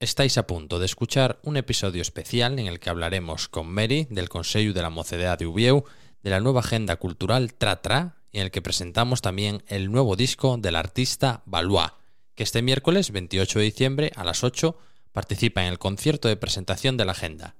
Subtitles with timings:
[0.00, 4.28] Estáis a punto de escuchar un episodio especial en el que hablaremos con Mary del
[4.28, 5.84] Consejo de la Mocedad de Ubieu,
[6.22, 10.56] de la nueva agenda cultural Tratra y en el que presentamos también el nuevo disco
[10.58, 11.92] del artista Valois,
[12.34, 14.76] que este miércoles 28 de diciembre a las 8
[15.12, 17.54] participa en el concierto de presentación de la agenda.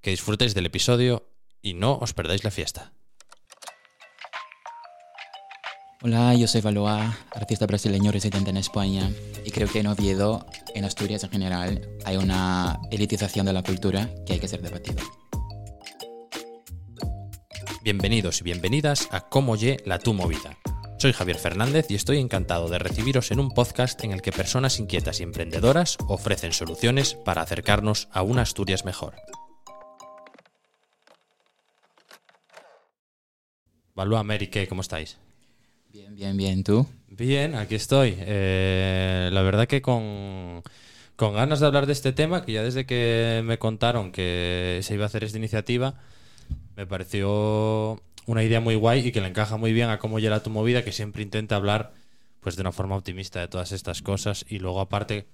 [0.00, 1.28] Que disfrutéis del episodio
[1.60, 2.92] y no os perdáis la fiesta.
[6.02, 9.10] Hola, yo soy Valois, artista brasileño residente en España
[9.44, 14.08] y creo que en Oviedo, en Asturias en general, hay una elitización de la cultura
[14.24, 15.02] que hay que ser debatida.
[17.84, 20.56] Bienvenidos y bienvenidas a Cómo Ye la Tu Movida.
[20.98, 24.80] Soy Javier Fernández y estoy encantado de recibiros en un podcast en el que personas
[24.80, 29.16] inquietas y emprendedoras ofrecen soluciones para acercarnos a una Asturias mejor.
[33.94, 34.50] Valois, Mary.
[34.66, 35.18] ¿Cómo estáis?
[35.92, 36.64] Bien, bien, bien.
[36.64, 36.86] ¿Tú?
[37.08, 38.14] Bien, aquí estoy.
[38.18, 40.62] Eh, la verdad que con,
[41.16, 44.94] con ganas de hablar de este tema, que ya desde que me contaron que se
[44.94, 45.94] iba a hacer esta iniciativa,
[46.76, 50.42] me pareció una idea muy guay y que le encaja muy bien a cómo llega
[50.42, 51.92] tu movida, que siempre intenta hablar
[52.40, 55.26] pues de una forma optimista de todas estas cosas y luego aparte,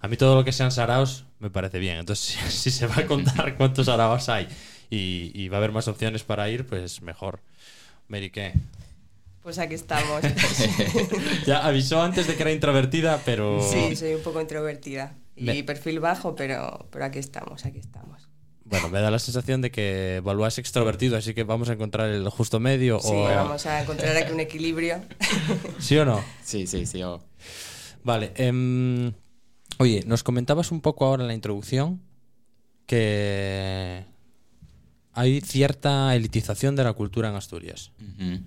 [0.00, 1.96] a mí todo lo que sean saraos me parece bien.
[1.96, 4.46] Entonces, si, se va a contar cuántos saraos hay
[4.90, 7.40] y, va a haber más opciones para ir, pues mejor.
[8.08, 8.30] Mary.
[9.42, 10.22] Pues aquí estamos.
[11.46, 13.60] Ya avisó antes de que era introvertida, pero...
[13.62, 15.14] Sí, soy un poco introvertida.
[15.34, 18.28] Y Me- perfil bajo, pero, pero aquí estamos, aquí estamos.
[18.64, 22.08] Bueno, me da la sensación de que Valois es extrovertido, así que vamos a encontrar
[22.10, 23.00] el justo medio.
[23.00, 23.22] Sí, o...
[23.24, 25.00] vamos a encontrar aquí un equilibrio.
[25.78, 26.22] ¿Sí o no?
[26.42, 26.98] Sí, sí, sí.
[27.00, 27.20] yo-
[28.04, 28.32] Vale.
[28.36, 29.12] em,
[29.78, 32.00] oye, nos comentabas un poco ahora en la introducción
[32.86, 34.04] que
[35.12, 37.90] hay cierta elitización de la cultura en Asturias.
[38.00, 38.40] Ujú.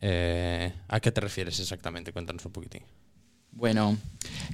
[0.00, 2.12] Eh, ¿A qué te refieres exactamente?
[2.12, 2.82] Cuéntanos un poquitín.
[3.52, 3.96] Bueno,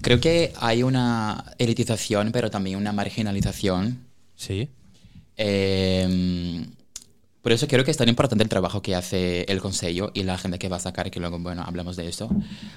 [0.02, 4.68] creo que hay una elitización, pero también una marginalización Sí.
[5.38, 6.66] Eh,
[7.46, 10.36] por eso creo que es tan importante el trabajo que hace el Consejo y la
[10.36, 12.28] gente que va a sacar, que luego, bueno, hablamos de esto,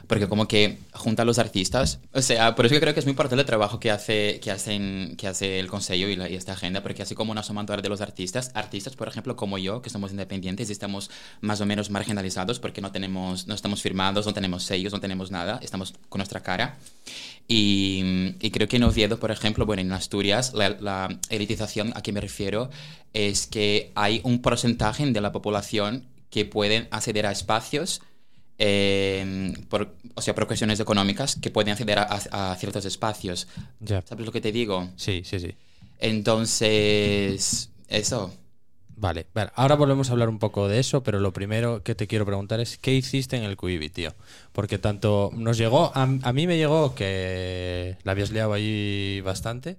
[0.06, 3.14] porque como que junta a los artistas, o sea, por eso creo que es muy
[3.14, 6.84] importante el trabajo que hace, que hacen, que hace el Consejo y, y esta agenda,
[6.84, 10.12] porque así como una sumatoria de los artistas, artistas, por ejemplo, como yo, que somos
[10.12, 11.10] independientes y estamos
[11.42, 15.32] más o menos marginalizados porque no tenemos, no estamos firmados, no tenemos sellos, no tenemos
[15.32, 16.78] nada, estamos con nuestra cara.
[17.48, 22.04] Y, y creo que en Oviedo, por ejemplo, bueno, en Asturias, la, la elitización a
[22.04, 22.70] que me refiero
[23.14, 28.02] es que hay un porcentaje de la población que pueden acceder a espacios,
[28.58, 33.48] eh, por, o sea, por cuestiones económicas, que pueden acceder a, a- a ciertos espacios.
[33.80, 34.02] Ya.
[34.06, 34.90] ¿Sabes lo que te digo?
[34.98, 35.56] Sí, sí, sí.
[36.00, 38.34] Entonces, eso.
[39.00, 42.06] Vale, vale, ahora volvemos a hablar un poco de eso, pero lo primero que te
[42.06, 44.14] quiero preguntar es ¿qué hiciste en el Quibi, tío?
[44.52, 49.78] Porque tanto nos llegó, a, a mí me llegó que la habías liado ahí bastante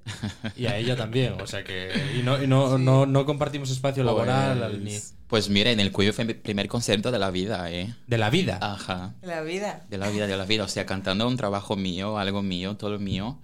[0.57, 4.05] y a ella también, o sea que y no, y no, no, no compartimos espacio
[4.05, 7.71] laboral ni Pues, pues mira, en el cuello fue mi primer concierto de la vida,
[7.71, 7.95] ¿eh?
[8.07, 8.59] de la vida.
[8.63, 9.17] Ajá.
[9.21, 9.85] La vida.
[9.91, 12.99] de la vida, de la vida, o sea, cantando un trabajo mío, algo mío, todo
[12.99, 13.39] mío.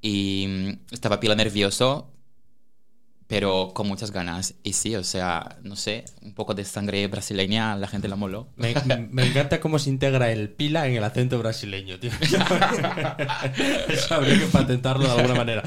[0.00, 2.10] Y estaba pila nervioso,
[3.32, 4.56] pero con muchas ganas.
[4.62, 8.48] Y sí, o sea, no sé, un poco de sangre brasileña, la gente la moló.
[8.56, 8.74] Me,
[9.10, 12.10] me encanta cómo se integra el pila en el acento brasileño, tío.
[13.88, 15.62] Eso habría que patentarlo de alguna manera.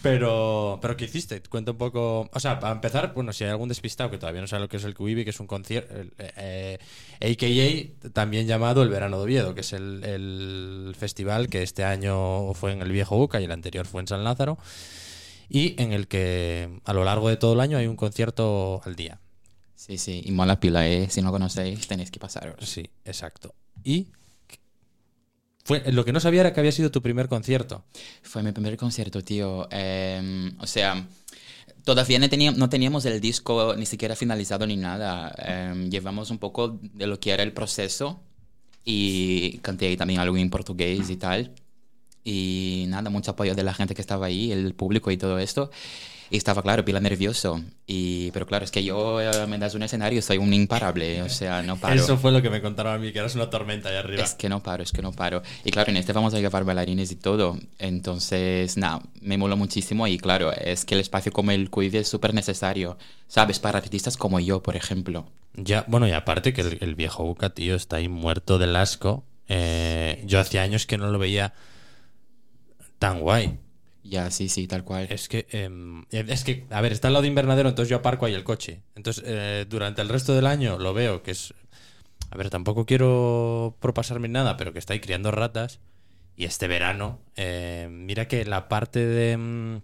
[0.00, 1.42] Pero, pero ¿qué hiciste?
[1.42, 2.30] Cuenta un poco.
[2.32, 4.78] O sea, para empezar, bueno, si hay algún despistado que todavía no sabe lo que
[4.78, 6.78] es el Cuibi, que es un concierto, eh,
[7.20, 12.54] AKA, también llamado el Verano de Oviedo, que es el, el festival que este año
[12.54, 14.56] fue en el Viejo Uca y el anterior fue en San Lázaro,
[15.50, 18.94] y en el que a lo largo de todo el año hay un concierto al
[18.94, 19.20] día.
[19.74, 21.08] Sí, sí, y mola pila, ¿eh?
[21.10, 22.56] Si no conocéis, tenéis que pasaros.
[22.60, 23.54] Sí, exacto.
[23.82, 24.08] Y
[25.64, 27.84] fue, lo que no sabía era que había sido tu primer concierto.
[28.22, 29.66] Fue mi primer concierto, tío.
[29.70, 31.06] Eh, o sea,
[31.84, 35.34] todavía no teníamos, no teníamos el disco ni siquiera finalizado ni nada.
[35.38, 38.20] Eh, llevamos un poco de lo que era el proceso
[38.84, 41.54] y canté ahí también algo en portugués y tal.
[42.24, 45.70] Y nada, mucho apoyo de la gente que estaba ahí, el público y todo esto.
[46.32, 47.60] Y estaba, claro, pila nervioso.
[47.88, 51.28] Y, pero claro, es que yo eh, me das un escenario, soy un imparable, o
[51.28, 51.96] sea, no paro.
[51.96, 54.22] Eso fue lo que me contaron a mí, que eras una tormenta ahí arriba.
[54.22, 55.42] Es que no paro, es que no paro.
[55.64, 57.58] Y claro, en este vamos a llevar bailarines y todo.
[57.80, 60.06] Entonces, nada, me moló muchísimo.
[60.06, 62.96] Y claro, es que el espacio como el Cuide es súper necesario,
[63.26, 63.58] ¿sabes?
[63.58, 65.26] Para artistas como yo, por ejemplo.
[65.54, 69.24] Ya, bueno, y aparte que el, el viejo Uca, tío, está ahí muerto del asco.
[69.48, 71.54] Eh, yo hacía años que no lo veía
[73.00, 73.58] tan guay.
[74.04, 75.08] Ya, sí, sí, tal cual.
[75.10, 78.26] Es que, em, es que, a ver, está al lado de invernadero, entonces yo aparco
[78.26, 78.82] ahí el coche.
[78.94, 81.52] Entonces, eh, durante el resto del año lo veo que es.
[82.30, 85.80] A ver, tampoco quiero propasarme nada, pero que está ahí criando ratas.
[86.36, 89.36] Y este verano, eh, mira que la parte de...
[89.36, 89.76] mm,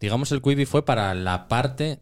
[0.00, 2.00] Digamos, el Quibi fue para la parte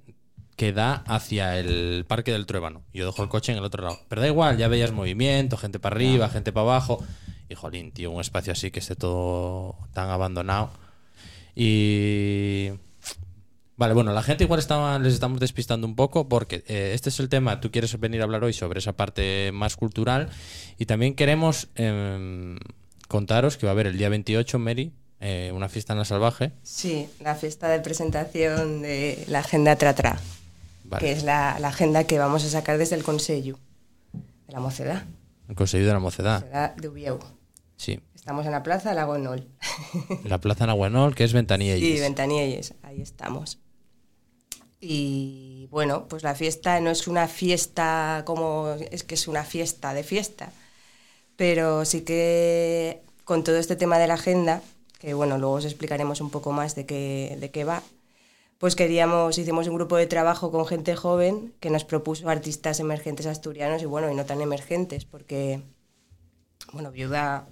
[0.56, 2.82] que da hacia el Parque del Truébano.
[2.92, 3.98] Yo dejo el coche en el otro lado.
[4.08, 7.04] Pero da igual, ya veías movimiento, gente para arriba, gente para abajo.
[7.50, 10.70] Y jolín, tío, un espacio así que esté todo tan abandonado.
[11.56, 12.70] Y...
[13.76, 17.18] Vale, bueno, la gente igual estaba, les estamos despistando un poco porque eh, este es
[17.18, 20.28] el tema, tú quieres venir a hablar hoy sobre esa parte más cultural
[20.78, 22.58] y también queremos em,
[23.08, 26.52] contaros que va a haber el día 28, Mary, eh, una fiesta en la salvaje.
[26.62, 30.20] Sí, la fiesta de presentación de la Agenda Tratra,
[30.84, 31.02] Vale.
[31.02, 33.58] que es la, la agenda que vamos a sacar desde el Consejo
[34.46, 35.04] de la Mocedad,
[35.48, 36.42] El Consejo de la Mocedad.
[36.42, 37.39] Mocedad de Ubieu.
[37.80, 37.98] Sí.
[38.14, 39.48] Estamos en la plaza Lago Nol.
[40.24, 41.76] La plaza Nahuanol, que es Ventanilla.
[41.76, 43.58] Sí, Ventanielles, ahí estamos.
[44.82, 49.94] Y bueno, pues la fiesta no es una fiesta como es que es una fiesta
[49.94, 50.52] de fiesta,
[51.36, 54.60] pero sí que con todo este tema de la agenda,
[54.98, 57.82] que bueno, luego os explicaremos un poco más de qué, de qué va,
[58.58, 63.24] pues queríamos, hicimos un grupo de trabajo con gente joven que nos propuso artistas emergentes
[63.24, 65.62] asturianos y bueno, y no tan emergentes, porque,
[66.74, 67.48] bueno, Viuda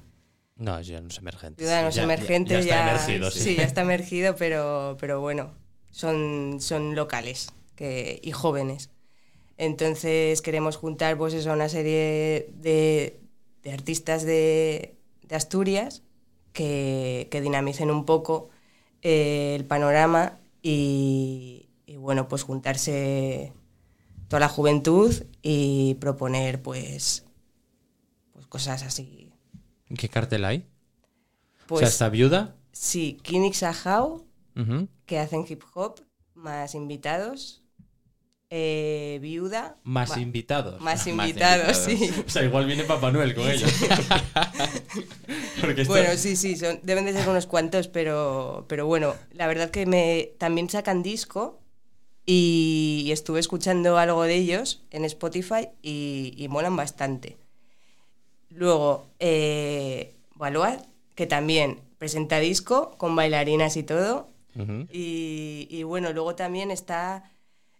[0.59, 1.63] No, ya no es emergente.
[1.63, 3.55] Ciudadanos Ya- emergentes ya, ya, está emergido, sí.
[3.57, 5.55] ya está emergido, pero, pero bueno,
[5.91, 8.91] son, son locales que, y jóvenes.
[9.57, 13.21] Entonces queremos juntar pues eso, una serie de,
[13.63, 16.03] de artistas de, de Asturias
[16.53, 18.51] que, que dinamicen un poco
[19.03, 23.53] eh, el panorama y, y, bueno, pues juntarse
[24.29, 27.25] toda la juventud y proponer pues,
[28.33, 29.18] pues cosas así.
[29.97, 30.67] ¿Qué cartel hay?
[31.67, 32.57] Pues, o sea, está viuda.
[32.73, 34.27] Sí, Kinik Sahau,
[34.57, 34.89] Ujú.
[35.07, 36.01] que hacen hip hop,
[36.35, 37.63] más invitados.
[38.51, 39.77] Eh, viuda.
[39.83, 40.81] Más invitados.
[40.81, 42.11] Más Más invitados, sí.
[42.27, 43.71] O sea, igual viene Papá Noel con ellos.
[45.77, 49.71] Esto- Bueno, sí, sí, son, deben de ser unos cuantos, pero, pero bueno, la verdad
[49.71, 51.61] que me también sacan disco
[52.25, 57.37] y, y estuve escuchando algo de ellos en Spotify y, y molan bastante.
[58.59, 60.17] Luego, eh,
[61.15, 64.29] que también presenta disco con bailarinas y todo.
[64.93, 67.31] Y, y bueno, luego también está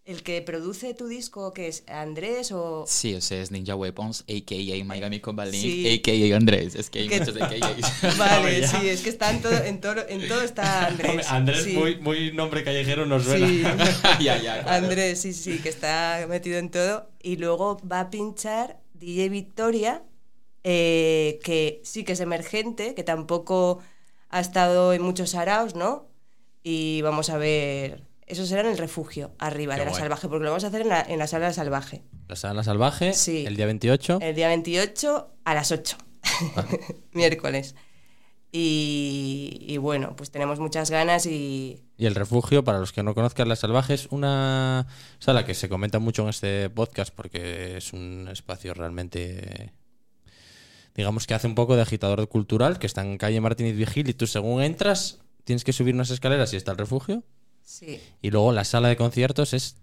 [0.05, 2.85] el que produce tu disco, que es Andrés o...
[2.87, 4.85] Sí, o sea, es Ninja Weapons, a.k.a.
[4.85, 6.01] Miami Combalink, Sí.
[6.01, 6.37] a.k.a.
[6.37, 6.77] Andrés.
[6.77, 8.15] Es que hay Que- muchos a.k.a.
[8.17, 11.11] Vale, sí, es que está en todo, en todo, en todo está Andrés.
[11.11, 11.73] Hombre, Andrés, sí.
[11.73, 13.47] muy, muy nombre callejero nos suena.
[13.49, 13.63] Sí.
[14.25, 14.63] ya, ya.
[14.63, 14.87] claro.
[14.87, 17.11] Andrés, sí, sí, que está metido en todo.
[17.21, 20.03] Y luego va a pinchar DJ Victoria,
[20.65, 23.81] eh, que sí que es emergente, que tampoco
[24.31, 26.07] ha estado en muchos araos, ¿no?
[26.63, 28.05] Y vamos a ver.
[28.27, 30.01] Eso será en el refugio, arriba Qué de la guay.
[30.03, 32.03] salvaje, porque lo vamos a hacer en la, en la sala salvaje.
[32.29, 33.47] La sala salvaje, Sí.
[33.47, 34.19] el día 28.
[34.21, 35.97] El día 28 a las 8,
[37.13, 37.75] miércoles.
[38.53, 43.15] Y, y bueno, pues tenemos muchas ganas y, Y el refugio, para los que no
[43.15, 44.87] conozcan La Salvaje, es una
[45.19, 49.73] sala que se comenta mucho en este podcast porque es un espacio realmente,
[50.99, 54.15] digamos que hace un poco de agitador cultural, que está en calle Martínez Vigil y
[54.15, 57.23] tú según entras tienes que subir unas escaleras y está el refugio.
[57.63, 59.77] sí, Y luego la sala de conciertos es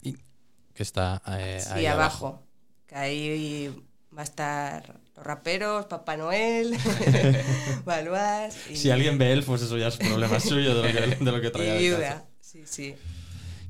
[0.73, 2.43] que está eh, Sí, ahí abajo.
[2.85, 3.83] Que ahí
[4.15, 6.77] va a estar los raperos, Papá Noel,
[7.85, 11.31] Balbás y, Si alguien ve elfos, eso ya es problema suyo de lo que, de
[11.31, 12.25] lo que y de casa.
[12.41, 12.95] Sí, sí.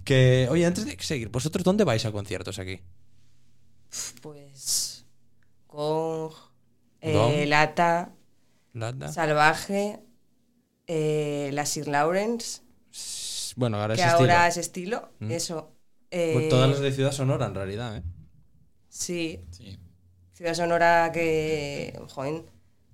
[0.04, 2.82] Que, oye, antes de seguir, ¿vosotros dónde vais a conciertos aquí?
[4.24, 5.06] Pues
[5.68, 6.34] Gong,
[7.12, 7.46] eh.
[7.48, 8.12] Lata.
[9.12, 10.00] Salvaje,
[10.88, 12.62] eh, la Sir Lawrence,
[13.56, 14.20] Bueno, ahora es que estilo.
[14.20, 15.32] ahora es estilo, Mm.
[15.32, 15.72] eso.
[16.10, 18.04] Pues Eh, todas las de Ciudad Sonora, en realidad, ¿eh?
[18.90, 19.78] Sí, Sí.
[20.34, 22.44] Ciudad Sonora que, joder,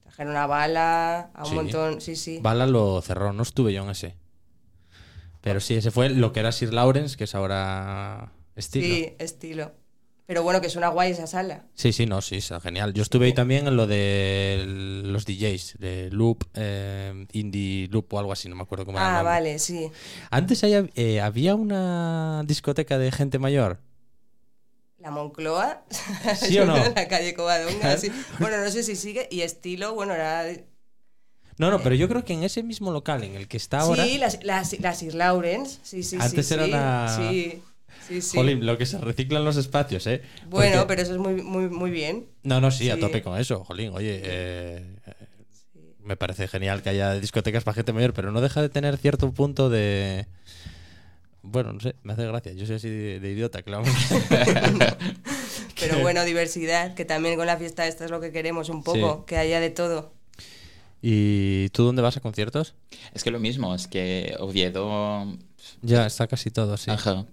[0.03, 1.55] trajeron a Bala, a un Sí.
[1.55, 2.39] montón, sí, sí.
[2.41, 4.15] Bala lo cerró, no estuve yo en ese.
[5.41, 8.85] Pero sí, ese fue lo que era Sir Lawrence, que es ahora estilo.
[8.85, 9.71] Sí, estilo.
[10.31, 11.65] Pero bueno, que suena guay esa sala.
[11.73, 12.93] Sí, sí, no, sí, está genial.
[12.93, 14.63] Yo estuve ahí también en lo de
[15.03, 19.09] los DJs, de Loop, eh, Indie Loop o algo así, no me acuerdo cómo era.
[19.09, 19.91] el Ah, vale, sí.
[20.29, 23.81] Antes ahí eh, había una discoteca de gente mayor.
[24.99, 25.83] La Moncloa.
[26.37, 26.77] ¿Sí o no?
[26.77, 28.09] en la calle Covadonga, sí.
[28.39, 29.27] Bueno, no sé si sigue.
[29.31, 30.45] Y estilo, bueno, era.
[31.57, 34.05] No, no, pero yo creo que en ese mismo local en el que está ahora.
[34.05, 35.79] Sí, las, las, las Sir Lawrence.
[35.83, 36.53] Sí, sí, Antes sí.
[36.53, 36.69] era sí.
[36.71, 37.63] una- Sí,
[38.07, 38.37] sí, sí.
[38.37, 40.21] Jolín, lo que se reciclan los espacios, ¿eh?
[40.49, 42.27] Bueno, Porque- pero eso es muy, muy, muy bien.
[42.43, 43.91] No, no, sí, a tope con eso, jolín.
[43.93, 45.13] Oye, eh, eh,
[46.03, 49.31] me parece genial que haya discotecas para gente mayor, pero no deja de tener cierto
[49.31, 50.25] punto de...
[51.43, 52.53] Bueno, no sé, me hace gracia.
[52.53, 53.83] Yo soy así de, de idiota, claro.
[55.79, 59.17] Pero bueno, diversidad, que también con la fiesta esta es lo que queremos un poco,
[59.19, 59.23] Sí.
[59.27, 60.13] que haya de todo.
[61.01, 62.75] ¿Y tú dónde vas a conciertos?
[63.13, 65.35] Es que lo mismo, es que Oviedo...
[65.81, 66.91] Ya está casi todo, sí.
[66.91, 67.25] Ajá.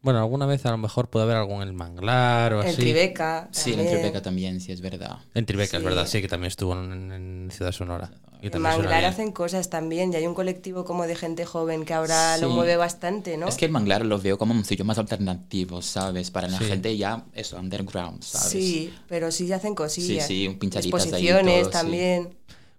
[0.00, 2.76] Bueno, alguna vez a lo mejor puede haber algo en el Manglar o En así.
[2.76, 3.48] Tribeca.
[3.50, 3.96] Sí, en también.
[3.96, 5.18] Tribeca también, sí, es verdad.
[5.34, 8.10] En Tribeca, es verdad, sí, que también estuvo en, en Ciudad Sonora.
[8.40, 11.84] Y En también Manglar hacen cosas también y hay un colectivo como de gente joven
[11.84, 13.48] que ahora lo mueve bastante, ¿no?
[13.48, 16.30] Es que el manglar lo veo como un sitio más alternativo, ¿sabes?
[16.30, 16.66] Para la Sí.
[16.66, 18.50] gente ya, eso, underground, ¿sabes?
[18.52, 20.28] Sí, pero sí hacen cosillas.
[20.28, 22.28] Sí, sí, pinchaditas ahí y Exposiciones todo, sí.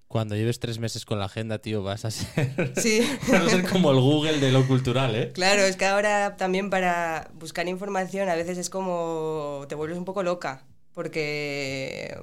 [0.09, 3.01] Cuando lleves tres meses con la agenda, tío, vas a ser, Sí.
[3.31, 5.31] vas a ser como el Google de lo cultural, ¿eh?
[5.33, 10.05] Claro, es que ahora también para buscar información a veces es como te vuelves un
[10.05, 12.17] poco loca, porque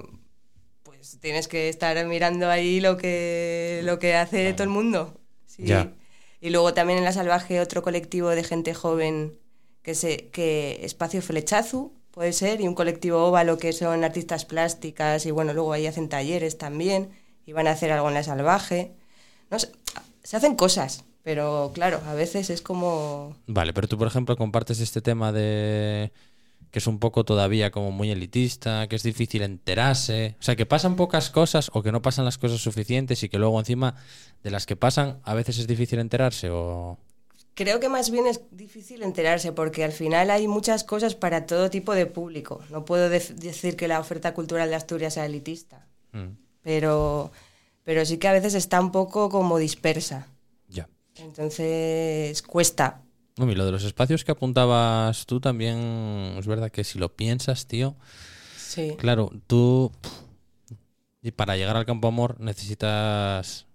[0.83, 5.17] pues tienes que estar mirando ahí lo que, lo que hace todo el mundo.
[5.45, 5.63] Sí.
[5.63, 5.93] Ya.
[6.41, 9.39] Y luego también en La Salvaje otro colectivo de gente joven
[9.81, 15.25] que se que Espacio Flechazu puede ser y un colectivo óvalo que son artistas plásticas
[15.25, 17.11] y bueno, luego ahí hacen talleres también
[17.47, 18.93] y van a hacer algo en La Salvaje.
[19.49, 19.71] No sé,
[20.21, 24.79] se hacen cosas, pero claro, a veces es como Vale, pero tú, por ejemplo, compartes
[24.79, 26.11] este tema de
[26.69, 30.65] que es un poco todavía como muy elitista, que es difícil enterarse, o sea, que
[30.65, 33.95] pasan pocas cosas o que no pasan las cosas suficientes y que luego encima
[34.43, 36.97] de las que pasan a veces es difícil enterarse o...
[37.53, 41.71] Creo que más bien es difícil enterarse porque al final hay muchas cosas para todo
[41.71, 42.61] tipo de público.
[42.69, 47.31] No puedo decir que la oferta cultural de Asturias sea elitista, Mm, pero,
[47.85, 50.27] pero sí que a veces está un poco como dispersa.
[50.67, 50.89] ya.
[51.15, 53.01] Entonces cuesta.
[53.37, 55.77] No, y lo de los espacios que apuntabas tú también,
[56.37, 57.95] es verdad que si lo piensas, tío,
[58.57, 58.95] Sí.
[58.99, 59.93] claro, tú
[61.21, 63.65] y para llegar al Campo Amor necesitas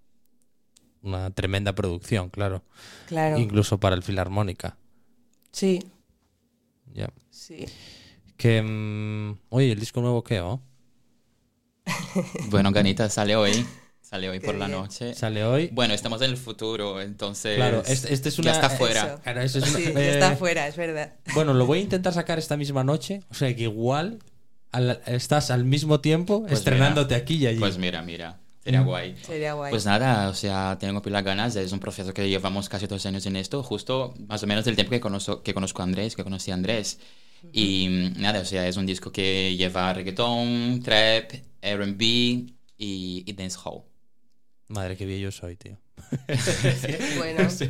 [1.01, 2.61] una tremenda producción, claro,
[3.07, 3.39] Claro.
[3.39, 4.77] incluso para el Filarmónica.
[5.51, 5.81] Sí,
[6.93, 7.09] Ya.
[7.31, 7.65] sí.
[8.37, 10.61] Que, mm, oye, ¿el disco nuevo qué, oh?
[12.49, 13.65] Bueno, Ganita sale hoy.
[14.01, 15.15] Sale hoy Qué por la noche.
[15.15, 15.69] Sale hoy.
[15.71, 17.55] Bueno, estamos en el futuro, entonces.
[17.55, 18.51] Claro, este, este es una...
[18.51, 19.05] Ya está fuera.
[19.07, 19.21] Eso.
[19.23, 21.13] Claro, eso es una- Sí, ya eh, está afuera, es verdad.
[21.33, 23.21] Bueno, lo voy a intentar sacar esta misma noche.
[23.31, 24.19] O sea que igual
[24.71, 27.59] al- estás al mismo tiempo Pues estrenándote mira, aquí y allí.
[27.59, 28.39] Pues mira, mira.
[28.63, 28.85] Sería Mm.
[28.85, 29.15] guay.
[29.25, 29.71] Sería guay.
[29.71, 31.55] Pues nada, o sea, tengo pilas ganas.
[31.55, 34.75] Es un proceso que llevamos casi dos años en esto, justo más o menos del
[34.75, 36.99] tiempo que conozco, que conozco a Andrés, que conocí a Andrés.
[37.51, 41.31] Y nada, o sea, es un disco que lleva reggaetón, trap,
[41.63, 43.83] RB y, y dancehall.
[44.67, 45.77] Madre, qué viejo soy, tío.
[47.17, 47.49] Bueno.
[47.49, 47.69] Sí,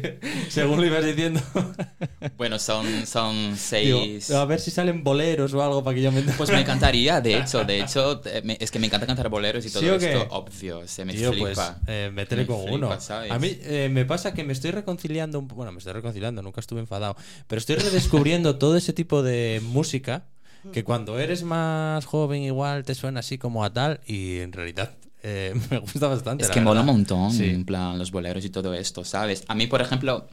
[0.49, 1.41] Según lo ibas diciendo.
[2.37, 4.31] Bueno, son, son Digo, seis.
[4.31, 7.37] a ver si salen boleros o algo para que yo me Pues me encantaría, de
[7.37, 9.99] hecho, de hecho, eh, me- es que me encanta cantar boleros y todo ¿Sí o
[9.99, 10.13] qué?
[10.13, 11.53] esto, obvio, se me Tío, flipa.
[11.53, 13.01] pues eh, métele Me con flipa, uno.
[13.01, 13.31] ¿sabes?
[13.31, 16.79] A mí eh, me pasa que me estoy reconciliando, bueno, me estoy reconciliando, nunca estuve
[16.79, 17.15] enfadado,
[17.47, 20.25] pero estoy redescubriendo todo ese tipo de música
[20.71, 24.91] que cuando eres más joven igual te suena así como a tal y en realidad
[25.23, 26.43] eh, me gusta bastante.
[26.43, 27.45] Es que mola un montón, Sí.
[27.49, 29.43] en plan, los boleros y todo esto, ¿sabes?
[29.47, 30.27] A mí, por ejemplo,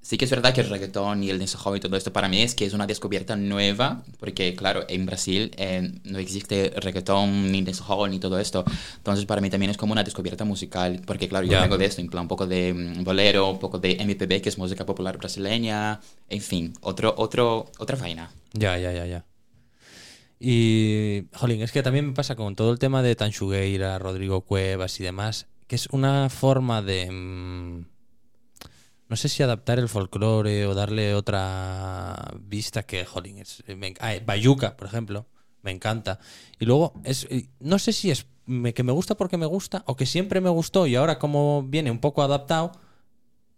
[0.00, 2.40] sí que es verdad que el reggaetón y el dancehall y todo esto para mí
[2.42, 7.62] es que es una descubierta nueva, porque claro, en Brasil eh, no existe reggaetón ni
[7.62, 8.64] dancehall ni todo esto,
[8.96, 12.00] entonces para mí también es como una descubierta musical, porque claro, yo vengo de esto,
[12.00, 15.18] en plan, un poco de mm, bolero, un poco de MPB, que es música popular
[15.18, 18.30] brasileña, en fin, otro, otro, otra vaina.
[18.52, 19.24] Ya, ya, ya, ya.
[20.44, 24.98] Y, jolín, es que también me pasa con todo el tema de Tanchugueira, Rodrigo Cuevas
[24.98, 27.08] y demás, que es una forma de...
[27.08, 27.86] mm,
[29.08, 33.62] no sé si adaptar el folclore o darle otra vista que, jolín, es...
[33.68, 33.94] me
[34.26, 35.28] Bayuca, por ejemplo,
[35.62, 36.18] me encanta.
[36.58, 37.28] Y luego, es
[37.60, 38.26] no sé si es
[38.74, 41.92] que me gusta porque me gusta o que siempre me gustó y ahora como viene
[41.92, 42.72] un poco adaptado,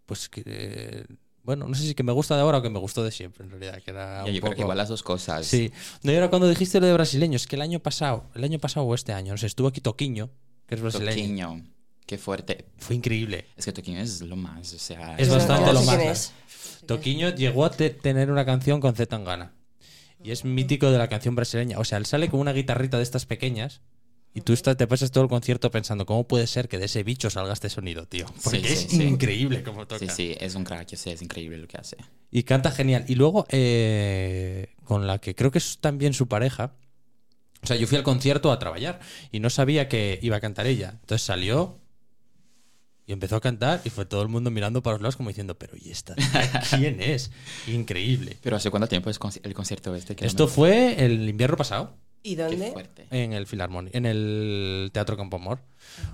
[0.05, 1.07] pues que...
[1.45, 3.45] bueno, no sé si que me gusta de ahora o que me gustó de siempre,
[3.45, 5.47] en realidad, que era un yo creo que igual las dos cosas.
[5.47, 5.71] Sí.
[6.03, 8.59] No, y ahora cuando dijiste lo de brasileño, es que el año pasado, el año
[8.59, 10.31] pasado o este año, no sé, estuvo aquí Toquiño,
[10.67, 11.11] que es brasileño.
[11.13, 11.65] Toquiño,
[12.07, 12.65] qué fuerte.
[12.79, 13.47] Fue increíble.
[13.57, 15.17] Es que Toquiño es lo más, o sea...
[15.19, 16.33] Es bastante lo más.
[16.87, 19.53] Toquiño llegó a te- tener una canción con Z Tangana.
[20.23, 21.79] Y es mítico de la canción brasileña.
[21.79, 23.83] O sea, él sale con una guitarrita de estas pequeñas.
[24.37, 27.05] Y tú estás- te pasas todo el concierto pensando, ¿cómo puede ser que de ese
[27.05, 28.26] bicho salga este sonido, tío?
[28.43, 29.03] Porque Sí, es sí, sí.
[29.05, 30.00] increíble como toca.
[30.00, 31.97] Sí, sí, es un crack, es increíble lo que hace.
[32.33, 33.05] Y canta genial.
[33.07, 36.75] Y luego, eh, con la que creo que es también su pareja.
[37.62, 38.99] O sea, yo fui al concierto a trabajar
[39.31, 40.91] y no sabía que iba a cantar ella.
[41.00, 41.79] Entonces salió
[43.07, 45.57] y empezó a cantar y fue todo el mundo mirando para los lados como diciendo,
[45.59, 46.14] pero ¿y esta?
[46.71, 47.31] ¿Quién es?
[47.69, 48.37] Increíble.
[48.43, 50.17] Pero ¿hace cuánto tiempo es el concierto este?
[50.17, 52.73] Que no Esto me- fue el invierno pasado ¿Y Qué dónde?
[52.73, 53.07] fuerte.
[53.11, 55.61] en el Filarmónico, en el Teatro Campo Amor.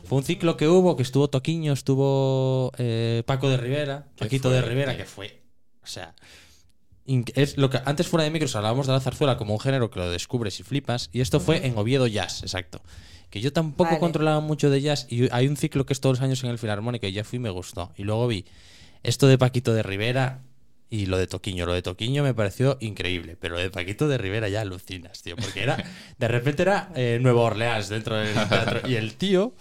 [0.05, 4.51] Fue un ciclo que hubo, que estuvo Toquiño, estuvo eh, Paco de Rivera, Qué Paquito
[4.51, 4.61] de.
[4.61, 5.41] Rivera, que fue,
[5.83, 6.15] o sea,
[7.35, 10.01] es lo que antes fuera de micros hablábamos de la zarzuela como un género que
[10.01, 12.83] lo descubres y flipas, y esto fue en Oviedo Jazz, exacto.
[13.31, 14.01] que yo tampoco Vale.
[14.01, 16.59] controlaba mucho de jazz y hay un ciclo que es todos los años en el
[16.59, 17.93] Filarmónica y ya fui y me gustó.
[17.97, 18.45] Y luego vi
[19.05, 20.43] esto de Paquito de Rivera
[20.91, 21.65] y lo de Toquiño.
[21.67, 25.37] Lo de Toquiño me pareció increíble, pero lo de Paquito de Rivera ya alucinas, tío,
[25.37, 25.83] porque era,
[26.19, 29.55] de repente era eh, Nueva Orleans dentro del teatro y el tío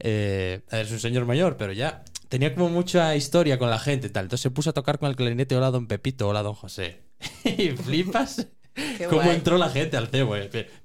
[0.00, 4.10] eh, es un señor mayor, pero ya tenía como mucha historia con la gente y
[4.10, 4.24] tal.
[4.24, 7.00] Entonces se puso a tocar con el clarinete, hola don Pepito, hola don José.
[7.44, 9.36] y flipas Qué cómo guay.
[9.36, 10.34] entró la gente al cebo.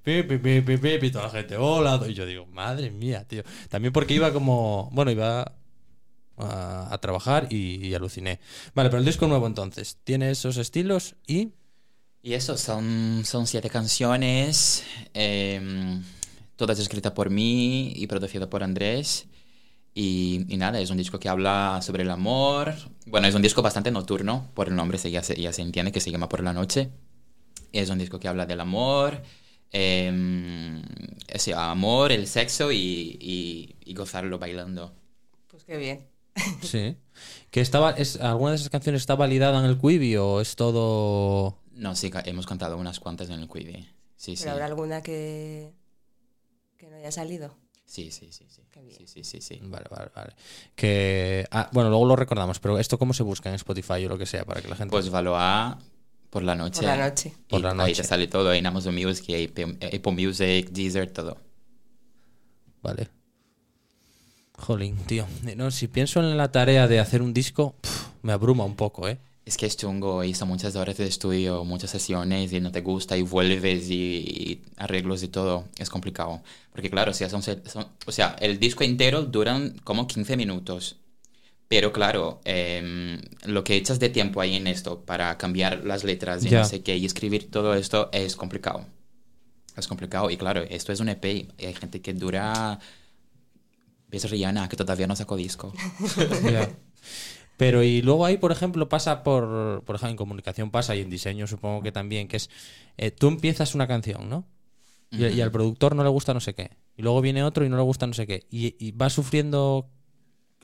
[0.04, 1.98] Pi, pi, pi, toda la gente, hola.
[1.98, 2.12] don-".
[2.12, 3.44] Y yo digo, madre mía, tío.
[3.70, 5.54] También porque iba como, bueno, iba
[6.38, 8.40] a, a trabajar y, y aluciné.
[8.76, 11.52] Vale, pero el disco nuevo entonces, tiene esos estilos y...
[12.22, 16.04] Y eso, son, son siete canciones, em,
[16.58, 19.28] todas escritas por mí y producidas por Andrés.
[19.94, 22.74] Y, y nada, es un disco que habla sobre el amor.
[23.06, 25.92] Bueno, es un disco bastante nocturno, por el nombre se, ya, se, ya se entiende
[25.92, 26.90] que se llama Por la Noche.
[27.72, 29.22] Es un disco que habla del amor,
[29.72, 30.82] em,
[31.28, 34.94] ese amor, el sexo y, y- y gozarlo bailando.
[35.50, 36.08] Pues qué bien.
[36.62, 36.98] Sí.
[37.52, 41.58] Que estaba, es, ¿Alguna de esas canciones está validada en el Quibi o es todo...?
[41.72, 43.88] No, sí, hemos cantado unas cuantas en el Quibi.
[44.16, 44.44] Sí, sí.
[44.44, 45.74] ¿Pero habrá alguna que,
[46.78, 47.56] que no haya salido?
[47.86, 48.64] Sí, sí, sí, sí.
[48.72, 48.98] Qué bien.
[48.98, 49.60] Sí, sí, sí, sí.
[49.64, 50.34] Vale, vale, vale.
[50.76, 51.48] Que...
[51.52, 54.26] ah, bueno, luego lo recordamos, pero ¿esto cómo se busca en Spotify o lo que
[54.26, 54.92] sea para que la gente...
[54.92, 55.80] Pues Valoa
[56.30, 56.82] por la noche.
[56.82, 57.34] Por la noche.
[57.48, 57.96] Por la Ahí noche.
[57.96, 61.38] te sale todo, en Amazon Music, Apple Music, Deezer, todo.
[62.82, 63.08] Vale.
[64.58, 65.26] Jolín, tío.
[65.56, 69.08] No, si pienso en la tarea de hacer un disco, pf, me abruma un poco,
[69.08, 69.18] ¿eh?
[69.46, 72.82] Es que es chungo y son muchas horas de estudio, muchas sesiones y no te
[72.82, 75.66] gusta y vuelves y, y arreglos y todo.
[75.78, 76.42] Es complicado.
[76.74, 80.98] Porque claro, o sea, son, son- o sea, el disco entero duran como 15 minutos.
[81.70, 86.44] Pero claro, em, lo que echas de tiempo ahí en esto para cambiar las letras
[86.46, 86.60] y Ya.
[86.60, 88.86] no sé qué y escribir todo esto es complicado.
[89.78, 90.30] Es complicado.
[90.30, 92.80] Y claro, esto es un EP hay gente que dura...
[94.08, 95.74] ¿Ves Rihanna, que todavía no sacó disco?
[97.58, 101.10] Pero y luego ahí, por ejemplo, pasa por, por ejemplo, en comunicación pasa y en
[101.10, 102.50] diseño supongo que también, que es,
[102.98, 104.46] eh, tú empiezas una canción, ¿no?
[105.10, 106.72] Y, y al productor no le gusta no sé qué.
[106.96, 108.46] Y luego viene otro y no le gusta no sé qué.
[108.52, 109.90] Y, y va sufriendo...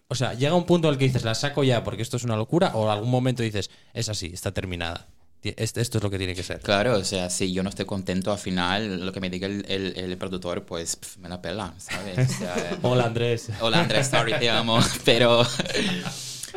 [0.10, 2.24] O sea, llega un punto en el que dices, la saco ya porque esto es
[2.24, 5.08] una locura, o algún momento dices, es así, está terminada.
[5.44, 6.62] Ti- Esto, es lo que tiene que ser.
[6.62, 9.66] Claro, o sea, si yo no estoy contento al final, lo que me diga el,
[9.68, 12.18] el, el productor, pues pf, me la pela, ¿sabes?
[12.18, 13.50] O sea, Hola Andrés.
[13.60, 15.44] Hola Andrés, sorry, te amo, pero...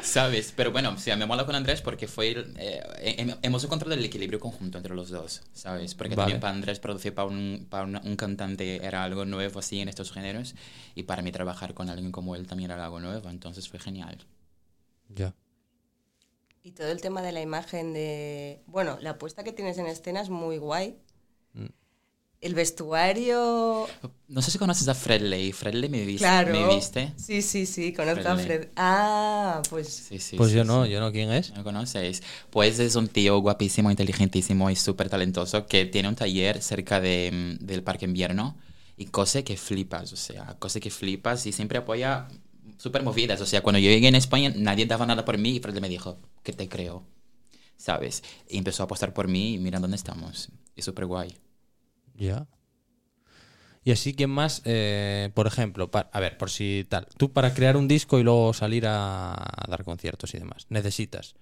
[0.03, 0.53] ¿Sabes?
[0.55, 2.47] Pero bueno, o sea, me mola con Andrés porque fue...
[2.59, 5.97] eh, hem- hemos encontrado el equilibrio conjunto entre los dos, ¿sabes?
[5.97, 6.23] Porque Vale.
[6.27, 9.89] también para Andrés producir para, un, para un, un cantante era algo nuevo así en
[9.89, 10.55] estos géneros
[10.95, 14.17] y para mí trabajar con alguien como él también era algo nuevo, entonces fue genial.
[15.09, 15.35] Ya.
[16.67, 18.61] Y todo el tema de la imagen de...
[18.67, 20.97] Bueno, la apuesta que tienes en escena es muy guay.
[21.53, 21.67] Mm.
[22.41, 23.87] El vestuario...
[24.27, 25.53] No sé si conoces a Fredley.
[25.53, 26.25] Fredley me viste.
[26.25, 26.53] Claro.
[26.53, 27.13] ¿Me viste?
[27.19, 28.47] Sí, sí, sí, conozco a Fredley.
[28.47, 28.69] Fred.
[28.75, 29.87] Ah, pues...
[29.87, 30.37] Sí, sí.
[30.37, 30.91] Pues sí, yo no, sí.
[30.91, 31.13] yo no.
[31.13, 31.53] ¿Quién es?
[31.55, 32.25] ¿No conoces?
[32.51, 37.59] Pues es un tío guapísimo, inteligentísimo y súper talentoso que tiene un taller cerca de,
[37.61, 38.57] mm, del Parque Invierno
[38.97, 42.27] y cose que flipas, o sea, cose que flipas y siempre apoya
[42.77, 43.41] súper movidas.
[43.41, 45.89] O sea, cuando yo llegué en España nadie daba nada por mí y Fred me
[45.89, 47.05] dijo, que te creo,
[47.77, 48.23] ¿sabes?
[48.49, 50.51] Y empezó a apostar por mí y mira dónde estamos.
[50.75, 51.37] Es súper guay.
[52.15, 52.47] Ya.
[53.85, 54.63] Y así, ¿quién más?
[54.65, 57.07] Eh, por ejemplo, a ver, por si tal.
[57.17, 61.37] Tú para crear un disco y luego salir a, a dar conciertos y demás, necesitas,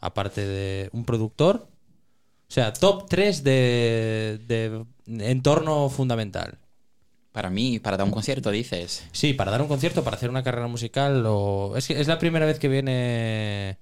[0.00, 1.68] aparte de un productor,
[2.50, 4.84] o sea, top 3 de, de
[5.30, 6.58] entorno fundamental.
[7.32, 9.04] Para mí, para dar un concierto, dices.
[9.12, 11.74] Sí, para dar un concierto, para hacer una carrera musical o...
[11.76, 13.78] Es que es la primera vez que viene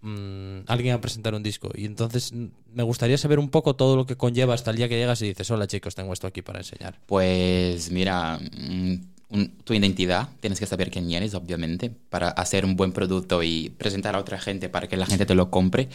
[0.00, 4.06] mm, alguien a presentar un disco y entonces me gustaría saber un poco todo lo
[4.06, 6.60] que conlleva hasta el día que llegas y dices, hola chicos, tengo esto aquí para
[6.60, 6.98] enseñar.
[7.06, 8.94] Pues mira, mm,
[9.30, 13.70] un- tu identidad, tienes que saber quién eres, obviamente, para hacer un buen producto y
[13.76, 15.88] presentar a otra gente para que la gente te lo compre.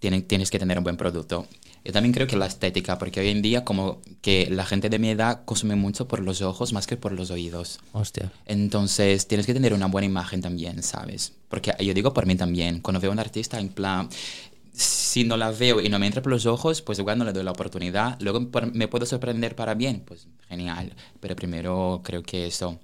[0.00, 1.46] Tienen- tienes que tener un buen producto.
[1.84, 4.98] Yo también creo que la estética, porque hoy en día como que la gente de
[4.98, 7.78] mi edad consume mucho por los ojos más que por los oídos.
[7.92, 8.30] Hostia.
[8.46, 11.32] Entonces tienes que tener una buena imagen también, ¿sabes?
[11.48, 14.08] Porque yo digo por mí también, cuando veo a un artista en plan,
[14.72, 17.32] si no la veo y no me entra por los ojos, pues igual no le
[17.32, 18.16] doy la oportunidad.
[18.20, 18.40] Luego
[18.72, 20.92] me puedo sorprender para bien, pues genial.
[21.20, 22.78] Pero primero creo que eso, o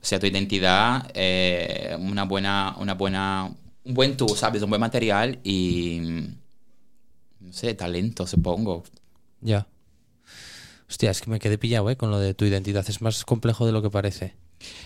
[0.00, 3.52] sea, tu identidad, eh, una buena, una buena,
[3.84, 4.62] un buen tú, ¿sabes?
[4.62, 6.00] Un buen material y,
[7.48, 8.84] no sé, talento, supongo.
[9.40, 9.66] Ya.
[10.88, 11.96] Hostia, es que me quedé pillado, ¿eh?
[11.96, 12.84] Con lo de tu identidad.
[12.88, 14.34] Es más complejo de lo que parece.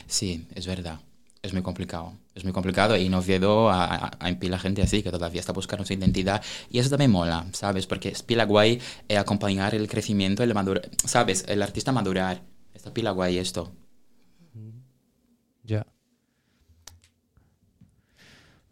[0.07, 1.01] Sí, es verdad.
[1.43, 2.13] Es muy complicado.
[2.35, 5.53] Es muy complicado y no veo a, a, a pila gente así que todavía está
[5.53, 6.43] buscando su identidad.
[6.71, 7.87] Y eso también mola, ¿sabes?
[7.87, 11.45] Porque es pila guay eh, acompañar el crecimiento, el madur ¿sabes?
[11.49, 12.43] El artista madurar.
[12.75, 13.73] Está pila guay esto.
[15.65, 15.87] Ya.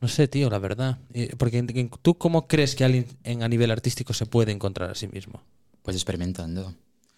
[0.00, 0.98] No sé, tío, la verdad.
[1.12, 1.62] Eh, Porque
[2.02, 5.42] tú cómo crees que alguien en, a nivel artístico se puede encontrar a sí mismo?
[5.82, 6.74] Pues experimentando.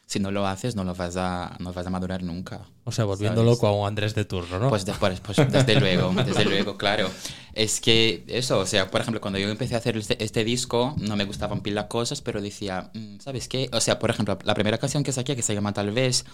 [0.06, 2.60] Si no lo haces, no lo vas a, no vas a madurar nunca.
[2.84, 3.50] O sea, volviendo ¿Sabes?
[3.54, 4.68] loco a un Andrés de turno, ¿no?
[4.68, 7.08] Pues, de- pues- desde luego, desde luego, claro.
[7.54, 10.94] Es que eso, o sea, por ejemplo, cuando yo empecé a hacer este, este disco,
[10.98, 13.70] no me gustaban pila cosas, pero decía, "Mm, ¿sabes qué?
[13.72, 16.26] O sea, por ejemplo, la primera canción que saqué, que se llama Tal vez,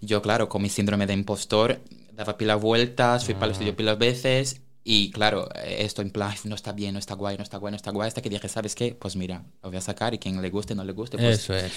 [0.00, 3.94] yo, claro, con mi síndrome de impostor, daba pila vueltas, fui para el estudio pila
[3.94, 7.56] veces, y claro, eh, esto en plan, no está bien, no está guay, no está
[7.56, 8.94] guay, no está guay, hasta que dije, ¿sabes qué?
[8.94, 11.54] Pues mira, lo voy a sacar y quien le guste, no le guste, pues Eso
[11.54, 11.72] es.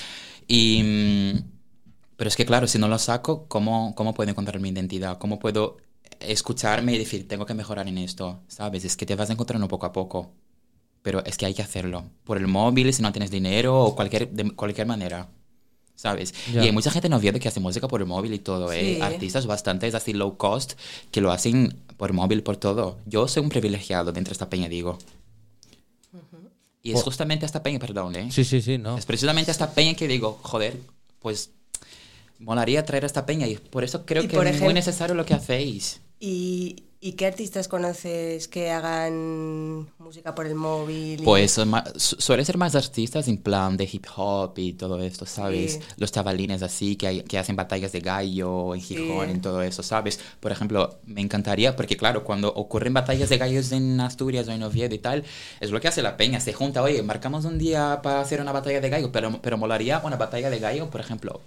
[0.47, 1.57] y, mm,
[2.17, 5.19] pero es que, claro, si no lo saco, ¿cómo, ¿cómo puedo encontrar mi identidad?
[5.19, 5.77] ¿Cómo puedo
[6.19, 8.41] escucharme y decir, tengo que mejorar en esto?
[8.47, 8.83] ¿Sabes?
[8.85, 10.31] Es que te vas encontrando poco a poco.
[11.03, 12.05] Pero es que hay que hacerlo.
[12.23, 15.29] Por el móvil, si no tienes dinero o cualquier, de cualquier manera.
[15.95, 16.33] ¿Sabes?
[16.51, 16.63] Ya.
[16.63, 18.95] Y hay mucha gente en Oviedo que hace música por el móvil y todo, ¿eh?
[18.95, 19.01] Sí.
[19.01, 20.73] Artistas bastante así low cost
[21.11, 22.97] que lo hacen por móvil, por todo.
[23.05, 24.97] Yo soy un privilegiado dentro de esta peña, digo.
[26.83, 28.31] Y es Por- justamente esta peña, perdón, ¿eh?
[28.31, 28.97] Sí, sí, sí, no.
[28.97, 30.79] Es precisamente esta peña que digo, joder,
[31.19, 31.51] pues
[32.39, 35.15] molaría traer a esta peña y por eso creo Y que es muy ejemplo- necesario
[35.15, 35.99] lo que hacéis.
[36.19, 41.21] ¿Y, y qué artistas conoces que hagan música por el móvil?
[41.21, 41.59] y- Pues
[41.95, 45.73] suele ser más artistas en plan de hip hop y todo esto, ¿sabes?
[45.73, 45.79] Sí.
[45.97, 49.35] Los chavalines así que, hay- que hacen batallas de gallo en Gijón Sí.
[49.37, 50.19] y todo eso, ¿sabes?
[50.39, 54.63] Por ejemplo, me encantaría, porque claro, cuando ocurren batallas de gallos en Asturias o en
[54.63, 55.23] Oviedo y tal,
[55.59, 58.51] es lo que hace la peña, se junta, oye, marcamos un día para hacer una
[58.51, 61.41] batalla de gallo, pero, pero molaría una batalla de gallo, por ejemplo,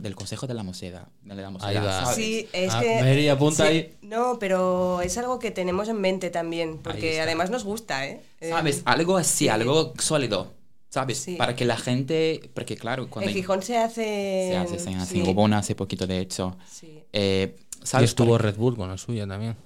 [0.00, 1.08] del Consejo de la Moseda.
[1.22, 2.00] De la Moseda Ahí va.
[2.04, 2.16] ¿sabes?
[2.16, 3.00] Sí, es Ah, que...
[3.02, 3.94] Mary, apunta sí, ahí.
[4.02, 8.20] No, pero es algo que tenemos en mente también, porque además nos gusta, ¿eh?
[8.40, 8.78] ¿Sabes?
[8.78, 9.48] Eh, Algo así, sí.
[9.48, 10.52] algo sólido,
[10.90, 11.18] ¿sabes?
[11.18, 11.36] Sí.
[11.36, 14.48] Para que la gente, porque claro, cuando en Gijón se hace...
[14.50, 15.22] se hace, se hace.
[15.22, 16.56] una hace poquito, de hecho.
[16.70, 17.02] sí.
[17.12, 18.10] Eh, Y ¿Sabes?
[18.10, 19.56] estuvo Por- Red Bull con la suya también.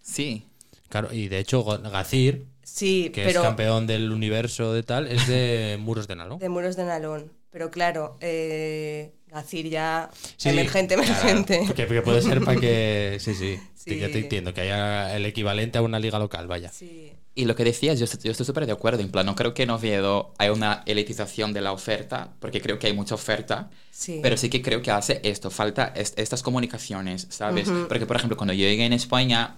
[0.00, 0.46] Sí.
[0.88, 5.26] Claro, y de hecho Gacir, Sí, que pero es campeón del universo de tal, es
[5.26, 6.38] de Muros de Nalón.
[6.38, 7.32] de muros de Nalón.
[7.50, 10.10] Pero claro, eh, Gacir ya...
[10.36, 11.72] Sí, emergente, claro, emergente.
[11.74, 13.16] que, que puede ser para que.
[13.20, 13.58] Sí, sí.
[13.74, 13.98] Sí.
[13.98, 16.70] Yo te entiendo, que haya el equivalente a una liga local, vaya.
[16.70, 17.12] Sí.
[17.34, 19.00] Y lo que decías, yo, estoy- yo estoy súper de acuerdo.
[19.00, 22.78] En plan, no creo que en Oviedo hay una elitización de la oferta, porque creo
[22.78, 23.70] que hay mucha oferta.
[23.90, 24.18] Sí.
[24.22, 27.68] Pero sí que creo que hace esto, falta es- estas comunicaciones, ¿sabes?
[27.68, 27.86] Ujú.
[27.88, 29.56] Porque, por ejemplo, cuando yo llegué en España,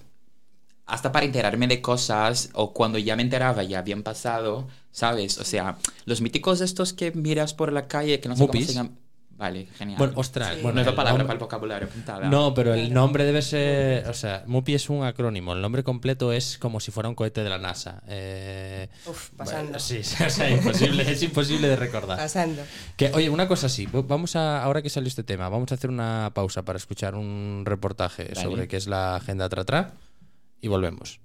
[0.86, 5.38] hasta para enterarme de cosas, o cuando ya me enteraba, ya habían pasado, ¿sabes?
[5.38, 8.60] O sea, los míticos estos que miras por la calle, que no sé Mupis.
[8.60, 8.98] cómo se llaman.
[9.40, 9.96] Vale, genial.
[9.98, 10.54] Bueno, ostras.
[10.56, 10.60] Sí.
[10.62, 12.28] Bueno, Nueva el palabra nombre- para el vocabulario pintada.
[12.28, 14.06] No, pero el nombre debe ser.
[14.06, 15.54] O sea, MUPI es un acrónimo.
[15.54, 18.02] El nombre completo es como si fuera un cohete de la NASA.
[18.06, 19.62] Eh, Uf, pasando.
[19.64, 22.18] bueno, sí, o sea, imposible, es imposible de recordar.
[22.18, 22.62] Pasando.
[22.98, 25.88] Que, oye, una cosa así, vamos a, ahora que salió este tema, vamos a hacer
[25.88, 28.42] una pausa para escuchar un reportaje Vale.
[28.42, 29.92] sobre qué es la agenda Tratra
[30.60, 31.18] y volvemos.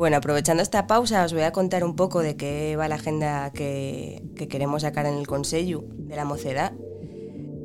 [0.00, 3.52] Bueno, aprovechando esta pausa, os voy a contar un poco de qué va la agenda
[3.52, 6.72] que, que queremos sacar en el Consejo de la Mocedad.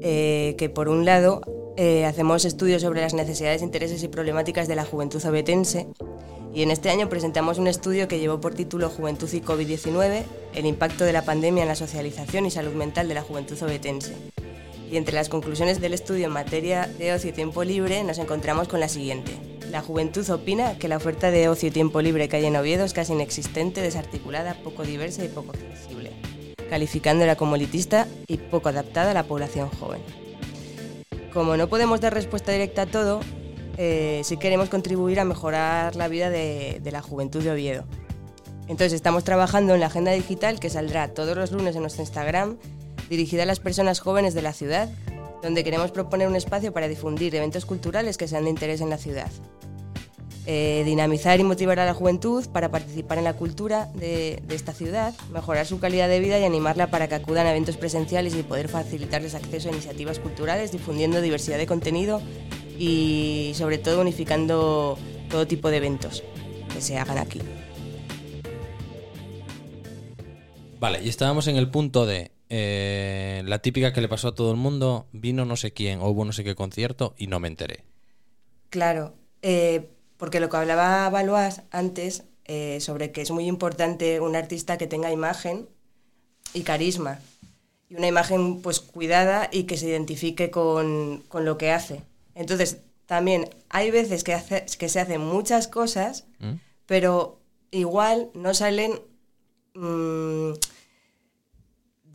[0.01, 1.39] Eh, que por un lado
[1.77, 5.87] eh, hacemos estudios sobre las necesidades, intereses y problemáticas de la juventud obetense.
[6.53, 10.23] Y en este año presentamos un estudio que llevó por título Juventud y COVID-19,
[10.55, 14.13] el impacto de la pandemia en la socialización y salud mental de la juventud obetense.
[14.91, 18.67] Y entre las conclusiones del estudio en materia de ocio y tiempo libre nos encontramos
[18.67, 19.31] con la siguiente.
[19.71, 22.85] La juventud opina que la oferta de ocio y tiempo libre que hay en Oviedo
[22.85, 26.11] es casi inexistente, desarticulada, poco diversa y poco accesible,
[26.69, 30.01] calificándola como elitista y poco adaptada a la población joven.
[31.33, 33.19] Como no podemos dar respuesta directa a todo,
[33.77, 37.85] eh, sí queremos contribuir a mejorar la vida de, de la juventud de Oviedo.
[38.67, 42.57] Entonces estamos trabajando en la agenda digital que saldrá todos los lunes en nuestro Instagram,
[43.09, 44.89] dirigida a las personas jóvenes de la ciudad,
[45.41, 48.97] donde queremos proponer un espacio para difundir eventos culturales que sean de interés en la
[48.97, 49.29] ciudad.
[50.47, 54.73] Eh, dinamizar y motivar a la juventud para participar en la cultura de, de esta
[54.73, 58.43] ciudad, mejorar su calidad de vida y animarla para que acudan a eventos presenciales y
[58.43, 62.21] poder facilitarles acceso a iniciativas culturales, difundiendo diversidad de contenido
[62.77, 66.23] y sobre todo unificando todo tipo de eventos
[66.71, 67.41] que se hagan aquí.
[70.79, 74.51] Vale, y estábamos en el punto de eh, la típica que le pasó a todo
[74.51, 77.47] el mundo, vino no sé quién o hubo no sé qué concierto y no me
[77.47, 77.83] enteré.
[78.69, 84.35] Claro, eh, porque lo que hablaba Valois antes eh, sobre que es muy importante un
[84.35, 85.67] artista que tenga imagen
[86.53, 87.19] y carisma.
[87.89, 92.01] Y una imagen pues cuidada y que se identifique con, con lo que hace.
[92.33, 96.53] Entonces, también hay veces que, hace- que se hacen muchas cosas, ¿Mm?
[96.87, 97.39] pero
[97.71, 98.99] igual no salen
[99.75, 100.51] mm,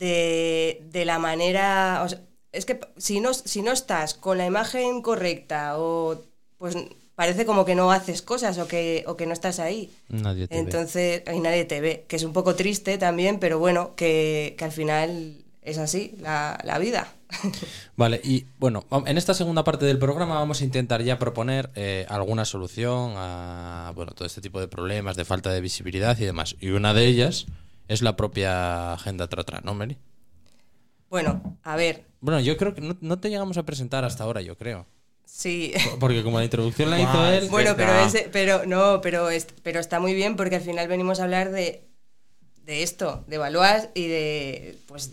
[0.01, 2.01] de, de la manera...
[2.03, 2.19] o sea,
[2.51, 6.21] es que si no, si no estás con la imagen correcta o
[6.57, 6.75] pues
[7.15, 9.89] parece como que no haces cosas o que, o que no estás ahí.
[10.09, 10.61] Nadie te ve.
[10.61, 14.65] Entonces, ahí nadie te ve, que es un poco triste también, pero bueno, que, que
[14.65, 17.13] al final es así la, la vida.
[17.95, 22.05] Vale, y bueno, en esta segunda parte del programa vamos a intentar ya proponer eh,
[22.09, 26.55] alguna solución a bueno, todo este tipo de problemas de falta de visibilidad y demás.
[26.59, 27.45] Y una de ellas
[27.91, 29.97] es la propia agenda Tratra, ¿no, Meli?
[31.09, 34.41] Bueno, a ver, Bueno, yo creo que no, no te llegamos a presentar hasta ahora,
[34.41, 34.85] yo creo.
[35.25, 35.73] sí.
[35.99, 37.47] Porque como la introducción la hizo él...
[37.49, 41.19] Bueno, pero, ese, pero no, pero, es- pero está muy bien porque al final venimos
[41.19, 41.83] a hablar de,
[42.65, 45.11] de esto, de Valois y de, pues,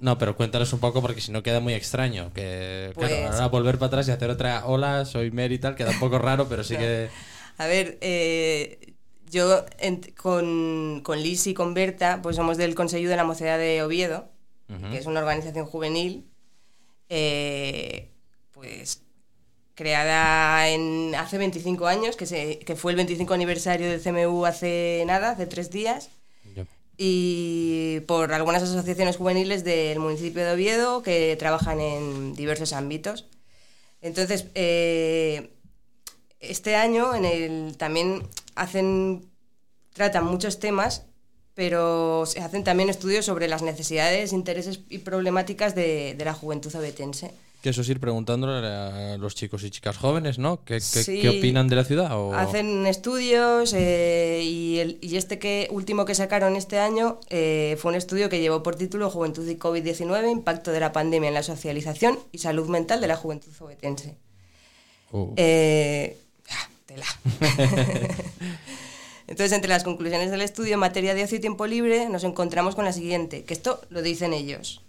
[0.00, 2.32] No, pero cuéntanos un poco porque si no queda muy extraño.
[2.34, 5.74] Que claro, Pues- ahora volver para atrás y hacer otra hola, soy Mary y tal,
[5.74, 7.08] queda un poco raro, pero sí que...
[7.56, 8.94] a ver, eh,
[9.30, 13.58] yo en- con, con Liz y con Berta, pues somos del Consejo de la Mocedad
[13.58, 14.28] de Oviedo,
[14.90, 16.26] que es una organización juvenil,
[17.08, 18.08] eh,
[18.52, 19.02] pues
[19.74, 25.02] creada en, hace 25 años, que, se, que fue el 25 aniversario del CMU hace
[25.06, 26.10] nada, hace tres días.
[27.02, 33.26] Y por algunas asociaciones juveniles del municipio de Oviedo que trabajan en diversos ámbitos.
[34.02, 35.50] Entonces, eh,
[36.40, 38.22] este año en el, también
[38.60, 39.26] hacen,
[39.92, 41.06] tratan muchos temas,
[41.54, 46.74] pero se hacen también estudios sobre las necesidades, intereses y problemáticas de, de la juventud
[46.74, 47.32] obetense.
[47.62, 50.64] Que eso es ir preguntándole a los chicos y chicas jóvenes, ¿no?
[50.64, 51.20] ¿Qué, qué- Sí.
[51.20, 52.18] qué opinan de la ciudad?
[52.18, 52.32] O...
[52.34, 57.90] Hacen estudios eh, y, el- y este que último que sacaron este año eh, fue
[57.90, 61.42] un estudio que llevó por título Juventud y COVID-19, impacto de la pandemia en la
[61.42, 64.16] socialización y salud mental de la juventud obetense.
[65.12, 65.34] Uh.
[65.36, 66.16] Eh,
[69.26, 72.74] Entonces, entre las conclusiones del estudio en materia de ocio y tiempo libre, nos encontramos
[72.74, 74.82] con la siguiente, que esto lo dicen ellos.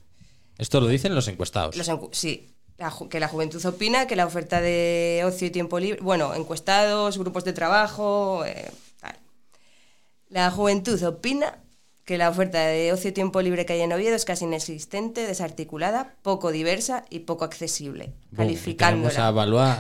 [0.58, 1.76] Esto lo dicen los encuestados.
[1.78, 5.80] Los encu- sí, la que la juventud opina que la oferta de ocio y tiempo
[5.80, 9.16] libre, bueno, encuestados, grupos de trabajo, eh, tal.
[10.30, 11.60] La juventud opina
[12.06, 15.26] que la oferta de ocio y tiempo libre que hay en Oviedo es casi inexistente,
[15.28, 19.08] desarticulada, poco diversa y poco accesible, Boom, calificándola.
[19.28, 19.32] a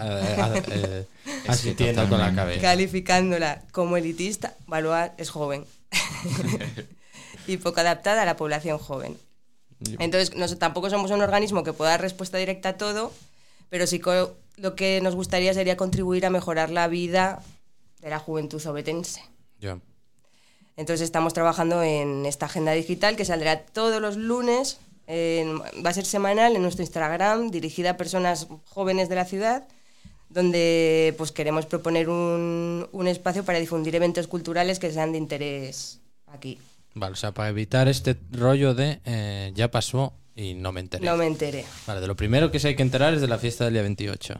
[0.06, 1.06] eh, a- eh,
[1.46, 2.62] que asintiendo con la cabeza.
[2.62, 5.66] calificándola como elitista, Valois es joven
[7.48, 9.18] y poco adaptada a la población joven.
[10.00, 13.12] Entonces, nos- tampoco somos un organismo que pueda dar respuesta directa a todo,
[13.70, 14.00] pero sí
[14.58, 17.42] lo que nos gustaría sería contribuir a mejorar la vida
[18.02, 19.24] de la juventud obetense.
[19.60, 19.80] Ya.
[20.82, 25.94] Entonces estamos trabajando en esta agenda digital que saldrá todos los lunes, en- va a
[25.94, 29.67] ser semanal en nuestro Instagram, dirigida a personas jóvenes de la ciudad,
[30.30, 36.00] donde pues queremos proponer un, un espacio para difundir eventos culturales que sean de interés
[36.28, 36.58] aquí.
[36.96, 41.06] Vale, o sea, para evitar este rollo de eh, ya pasó y no me enteré.
[41.06, 41.63] No me enteré.
[41.86, 43.84] Vale, de lo primero que se hay que enterar es de la fiesta del día
[43.84, 44.34] 28.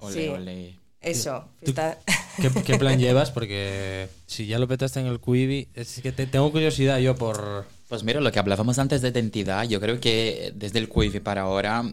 [0.00, 0.28] Ole, Sí.
[0.28, 0.78] ole.
[1.04, 1.98] Eso, fiesta-
[2.40, 3.30] ¿Qué, qué plan llevas?
[3.30, 7.66] Porque si ya lo petaste en el Quibi, es que te- tengo curiosidad yo por...
[7.88, 11.42] Pues mira, lo que hablábamos antes de identidad, yo creo que desde el Quivi para
[11.42, 11.84] ahora,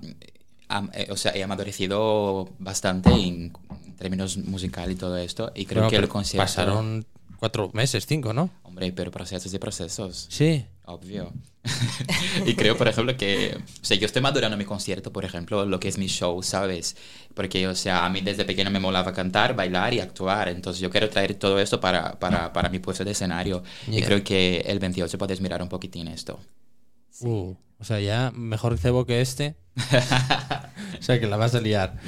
[0.70, 3.54] ha- eh, o sea, he amadurecido bastante en
[4.00, 6.44] términos musical y todo esto, y creo Bueno, que el concierto...
[6.44, 7.06] Pasaron
[7.38, 8.50] cuatro meses, cinco, ¿no?
[8.64, 10.28] Hombre, pero procesos y procesos.
[10.30, 10.66] Sí.
[10.86, 11.32] Obvio.
[12.46, 15.80] y creo, por ejemplo, que, o sea, yo estoy madurando mi concierto, por ejemplo, lo
[15.80, 16.96] que es mi show, ¿sabes?
[17.34, 20.90] Porque, o sea, a mí desde pequeño me molaba cantar, bailar y actuar, entonces yo
[20.90, 23.64] quiero traer todo esto para, para, para mi puesto de escenario.
[23.88, 24.06] Y Yeah.
[24.06, 26.40] creo que el 28 puedes mirar un poquitín esto.
[27.22, 29.56] Uh, o sea, ya mejor cebo que este.
[31.00, 32.00] o sea, que la vas a liar.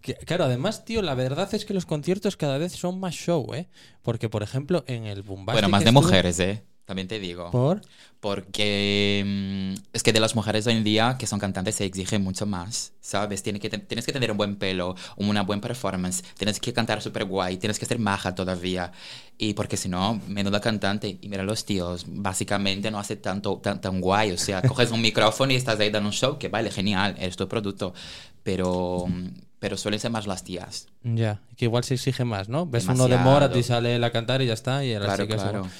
[0.00, 3.52] Que- claro, además, tío, la verdad es que los conciertos cada vez son más show,
[3.54, 3.68] ¿eh?
[4.02, 5.54] Porque, por ejemplo, en el Bombastic...
[5.54, 6.62] bueno, más de estuvo- mujeres, ¿eh?
[6.90, 7.52] También te digo.
[7.52, 7.82] ¿Por?
[8.18, 12.18] Porque mm, es que de las mujeres hoy en día que son cantantes se exige
[12.18, 13.44] mucho más, ¿sabes?
[13.44, 17.26] Tienes que, tienes que tener un buen pelo, una buena performance, tienes que cantar súper
[17.26, 18.90] guay, tienes que ser maja todavía.
[19.38, 21.16] Y porque si no, menuda cantante.
[21.20, 24.32] Y mira, los tíos básicamente no hace tanto, tan, tan guay.
[24.32, 27.36] O sea, coges un micrófono y estás ahí dando un show, que vale, genial, eres
[27.36, 27.94] tu producto.
[28.42, 29.28] Pero, mm,
[29.60, 30.88] pero suelen ser más las tías.
[31.04, 32.66] Ya, que igual se exige más, ¿no?
[32.66, 33.30] Ves uno de Demasiado.
[33.30, 34.84] Morat y sale él a cantar y ya está.
[34.84, 35.58] Y a las Claro, chicas claro.
[35.58, 35.72] igual.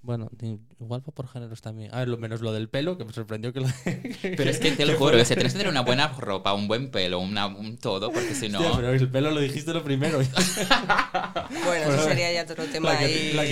[0.00, 0.30] Bueno,
[0.78, 1.92] igual va por géneros también.
[1.92, 3.66] A ver, lo menos lo del pelo, que me sorprendió que lo...
[4.22, 6.68] Pero es que te lo juro, o sea, tienes que tener una buena ropa, un
[6.68, 8.60] buen pelo, una, un todo, porque si no...
[8.60, 10.20] Hostia, pero el pelo lo dijiste lo primero.
[11.64, 13.32] Bueno, eso sería ya otro tema la que- ahí.
[13.34, 13.44] la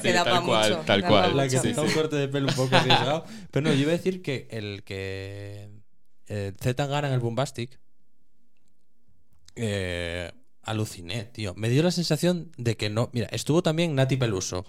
[0.00, 1.36] que da tal cual, mucho, tal da cual.
[1.36, 3.24] la que tenga un corte de pelo un poco arriesgado.
[3.50, 5.68] Pero no, yo iba a decir que el que
[6.28, 7.78] eh, Z Tangana en el Bombastic
[9.56, 11.54] eh, aluciné, tío.
[11.56, 13.10] Me dio la sensación de que no.
[13.12, 14.64] Mira, estuvo también Nati Peluso,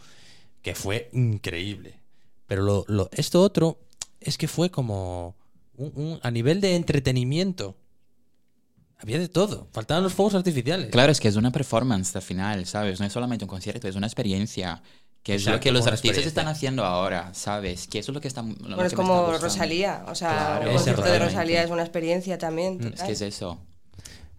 [0.65, 1.99] que fue increíble.
[2.47, 3.77] Pero lo, lo- esto otro
[4.19, 5.35] es que fue como.
[5.77, 7.75] un- un- a nivel de entretenimiento,
[8.97, 9.67] había de todo.
[9.73, 10.89] Faltaban los fuegos artificiales.
[10.89, 12.99] Claro, es que es una performance al final, ¿sabes?
[12.99, 14.81] No es solamente un concierto, es una experiencia.
[15.21, 17.87] Que es lo que los artistas están haciendo ahora, ¿sabes?
[17.87, 18.49] Que eso es lo que están.
[18.49, 19.37] lo Bueno, que es me como.
[19.37, 20.03] Rosalía.
[20.07, 20.29] O sea,
[20.61, 21.19] Claro, ese concierto de.
[21.19, 22.79] Rosalía es una experiencia también.
[22.81, 23.05] Es total.
[23.07, 23.59] que es eso.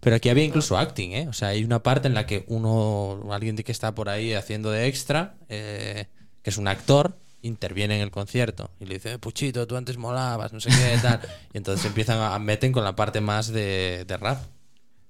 [0.01, 1.27] Pero aquí había incluso acting, ¿eh?
[1.29, 4.33] O sea, hay una parte en la que uno, alguien de que está por ahí
[4.33, 6.05] haciendo de extra, eh,
[6.47, 9.97] que es un actor, interviene en el concierto y le dice, "Eh, Puchito, tú antes
[9.97, 11.19] molabas, no sé qué, tal.
[11.53, 14.41] Y entonces empiezan a, meten con la parte más de, de rap.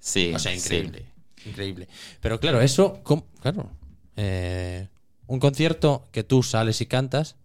[0.00, 0.32] Sí.
[0.34, 0.58] O sea, sí.
[0.58, 1.04] increíble.
[1.46, 1.88] Increíble.
[2.20, 3.24] Pero claro, eso, ¿cómo?
[3.40, 3.70] claro.
[4.16, 4.88] eh,
[5.28, 7.36] un concierto que tú sales y cantas,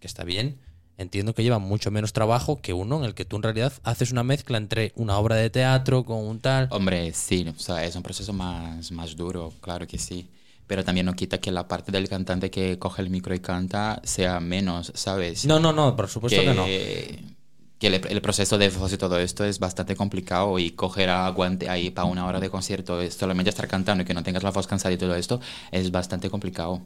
[0.00, 0.58] que está bien,
[0.96, 4.12] entiendo que lleva mucho menos trabajo que uno en el que tú en realidad haces
[4.12, 6.68] una mezcla entre una obra de teatro con un tal.
[6.70, 10.30] Hombre, sí, o sea, es un proceso más, más duro, claro que sí.
[10.66, 14.00] Pero también no quita que la parte del cantante que coge el micro y canta
[14.04, 15.44] sea menos, ¿sabes?
[15.46, 16.64] No, no, no, por supuesto que, no.
[16.64, 21.68] que el, el proceso de voz y todo esto es bastante complicado y coger aguante
[21.68, 24.50] ahí para una hora de concierto, es solamente estar cantando y que no tengas la
[24.50, 26.82] voz cansada y todo esto, es bastante complicado.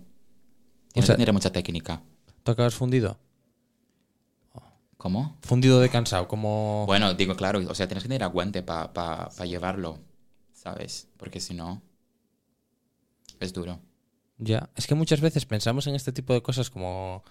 [0.93, 2.03] Tienes sea- que tener mucha técnica.
[2.43, 3.19] ¿Tú acabas fundido?
[4.97, 5.39] ¿Cómo?
[5.41, 6.85] Fundido de cansado, como...
[6.87, 9.99] Bueno, digo, claro, o sea, tienes que tener aguante para llevarlo,
[10.53, 11.09] ¿sabes?
[11.17, 11.81] Porque si no,
[13.41, 13.81] es duro.
[14.39, 17.23] Ya, es que muchas veces pensamos en este tipo de cosas como...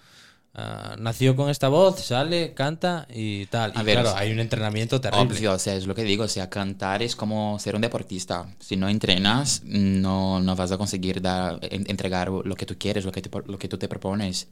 [0.54, 3.74] ah, nació con esta voz, sale, canta y tal.
[3.76, 5.24] A y ver, claro, o sea, hay un entrenamiento terrible.
[5.38, 8.56] Obvio, o sea, es lo que digo, o sea, cantar es como ser un deportista.
[8.60, 13.06] Si no entrenas, no, no vas a conseguir dar, en- entregar lo que tú quieres,
[13.06, 14.48] lo que, te- lo que tú te propones,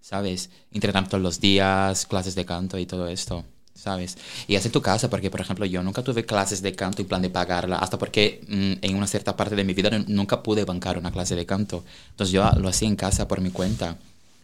[0.00, 0.50] ¿sabes?
[0.72, 3.44] Entrenar todos los días, clases de canto y todo esto,
[3.80, 4.16] ¿sabes?
[4.46, 7.22] Y en tu casa, porque, por ejemplo, yo nunca tuve clases de canto en plan
[7.22, 10.64] de pagarla, hasta porque mm, en una cierta parte de mi vida nu- nunca pude
[10.64, 11.84] bancar una clase de canto.
[12.10, 13.98] Entonces yo lo hacía en casa por mi cuenta.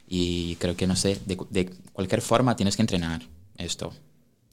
[0.09, 3.22] Y creo que, no sé, de, de cualquier forma tienes que entrenar
[3.59, 3.92] esto.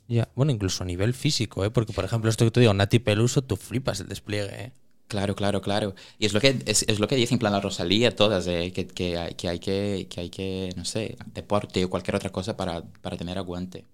[0.07, 1.71] Ya, bueno, incluso a nivel físico, ¿eh?
[1.71, 4.73] Porque, por ejemplo, esto que te digo, Nati Peluso, tú flipas el despliegue, ¿eh?
[5.07, 5.93] Claro, claro, claro.
[6.17, 8.71] Y es lo que es, es lo que dice en plan la Rosalía, todas, eh,
[8.73, 12.31] que, que, hay, que hay que, que hay que, no sé, deporte o cualquier otra
[12.31, 13.85] cosa para, para tener aguante.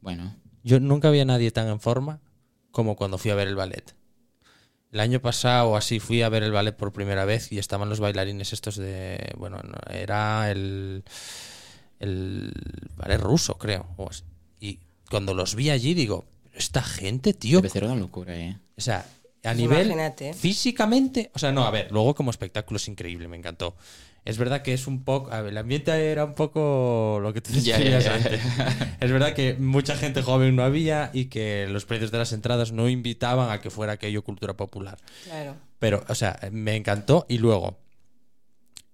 [0.00, 2.20] Bueno, Yo nunca vi a nadie tan en forma
[2.70, 3.94] como cuando fui a ver el ballet.
[4.92, 7.98] El año pasado así fui a ver el ballet por primera vez y estaban los
[8.00, 9.32] bailarines estos de...
[9.38, 11.02] Bueno, no, era el,
[11.98, 12.52] el
[12.96, 13.86] ballet ruso, creo.
[14.60, 14.78] Y
[15.10, 17.58] cuando los vi allí digo, "Pero esta gente, tío...
[17.58, 18.58] debe ser una locura, ¿eh?
[18.76, 19.04] O sea, a
[19.42, 20.34] Pues nivel imagínate.
[20.34, 23.74] físicamente, o sea, no, a ver, luego como espectáculo es increíble, me encantó.
[24.24, 27.40] Es verdad que es un poco, a ver, el ambiente era un poco lo que
[27.40, 28.40] tú decías antes.
[29.00, 32.70] Es verdad que mucha gente joven no había y que los precios de las entradas
[32.70, 34.98] no invitaban a que fuera aquello cultura popular.
[35.24, 35.56] Claro.
[35.80, 37.78] Pero, o sea, me encantó y luego,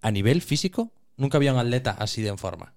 [0.00, 2.72] a nivel físico, nunca había un atleta así de en forma.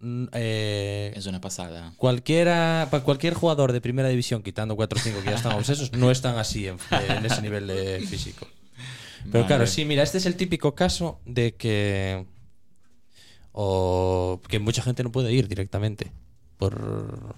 [0.00, 1.92] Mm, eh, Es una pasada.
[1.98, 5.92] Cualquiera, pa- cualquier jugador de primera división, quitando 4 o 5 que ya están obsesos,
[5.92, 6.78] no están así en,
[7.10, 8.46] en ese nivel de físico.
[9.24, 9.46] Pero Vale.
[9.46, 12.26] claro, sí, mira, este es el típico caso de que.
[13.52, 16.12] O que mucha gente no puede ir directamente.
[16.58, 17.36] Por.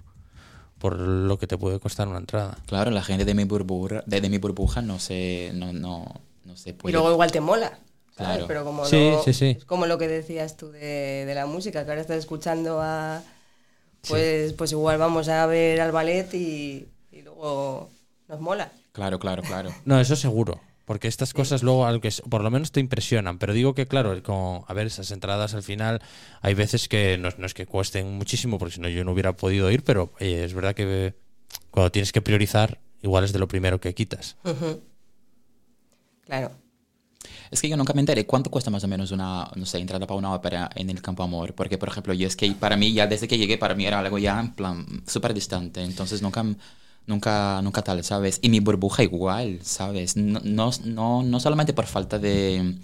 [0.79, 2.57] Por lo que te puede costar una entrada.
[2.67, 6.07] Claro, la gente de mi burbuja, de, de mi burbuja no se, no, no,
[6.47, 6.95] no se Y puede.
[6.95, 7.79] luego igual te mola.
[8.17, 8.37] ¿sabes?
[8.37, 8.47] Claro.
[8.47, 9.57] Pero como Sí, no- sí, sí.
[9.59, 13.23] es como lo que decías tú de, de la música, que ahora estás escuchando a.
[14.09, 17.91] Pues, pues igual vamos a ver al ballet y, y luego
[18.29, 18.73] nos mola.
[18.93, 19.71] Claro, claro, claro.
[19.85, 20.59] No, eso seguro.
[20.91, 23.39] Porque estas cosas luego, aunque es- por lo menos te impresionan.
[23.39, 26.03] Pero digo que, claro, con, a ver, esas entradas al final,
[26.41, 29.37] hay veces que no, no es que cuesten muchísimo, porque si no yo no hubiera
[29.37, 31.15] podido ir, pero eh, es verdad que
[31.71, 34.37] cuando tienes que priorizar, igual es de lo primero que quitas.
[36.25, 36.51] Claro.
[37.53, 40.09] Es que yo nunca me enteré cuánto cuesta más o menos una, no sé, entrada
[40.09, 41.55] para una ópera en el Campo Amor.
[41.55, 44.01] Porque, por ejemplo, yo es que para mí, ya desde que llegué, para mí era
[44.01, 45.85] algo ya en plan súper distante.
[45.85, 46.45] Entonces nunca,
[47.07, 48.39] nunca, nunca tal, ¿sabes?
[48.43, 50.17] Y mi burbuja igual, ¿sabes?
[50.17, 52.77] No, no, no, no solamente por falta de,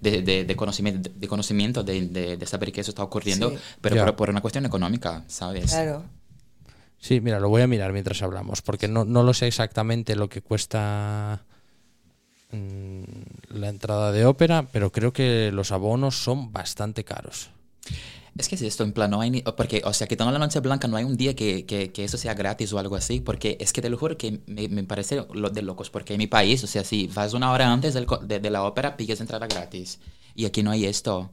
[0.00, 3.56] de, de- de conocimiento, de, conocimiento de, de- de saber que eso está ocurriendo, Sí.
[3.80, 5.66] pero por, por una cuestión económica, ¿sabes?
[5.72, 6.04] Claro.
[7.00, 10.28] Sí, mira, lo voy a mirar mientras hablamos, porque no, no lo sé exactamente lo
[10.30, 11.42] que cuesta
[12.52, 13.02] mm,
[13.58, 17.50] la entrada de ópera, pero creo que los abonos son bastante caros.
[18.36, 19.42] Es que es esto, en plan, no hay ni...
[19.42, 22.02] Porque, o sea, que tengo la noche blanca, no hay un día que, que, que
[22.04, 24.82] eso sea gratis o algo así, porque es que te lo juro que me, me
[24.82, 27.94] parece lo de locos, porque en mi país, o sea, si vas una hora antes
[27.94, 30.00] del de, de la ópera, pillas entrada gratis.
[30.34, 31.30] Y aquí no hay esto.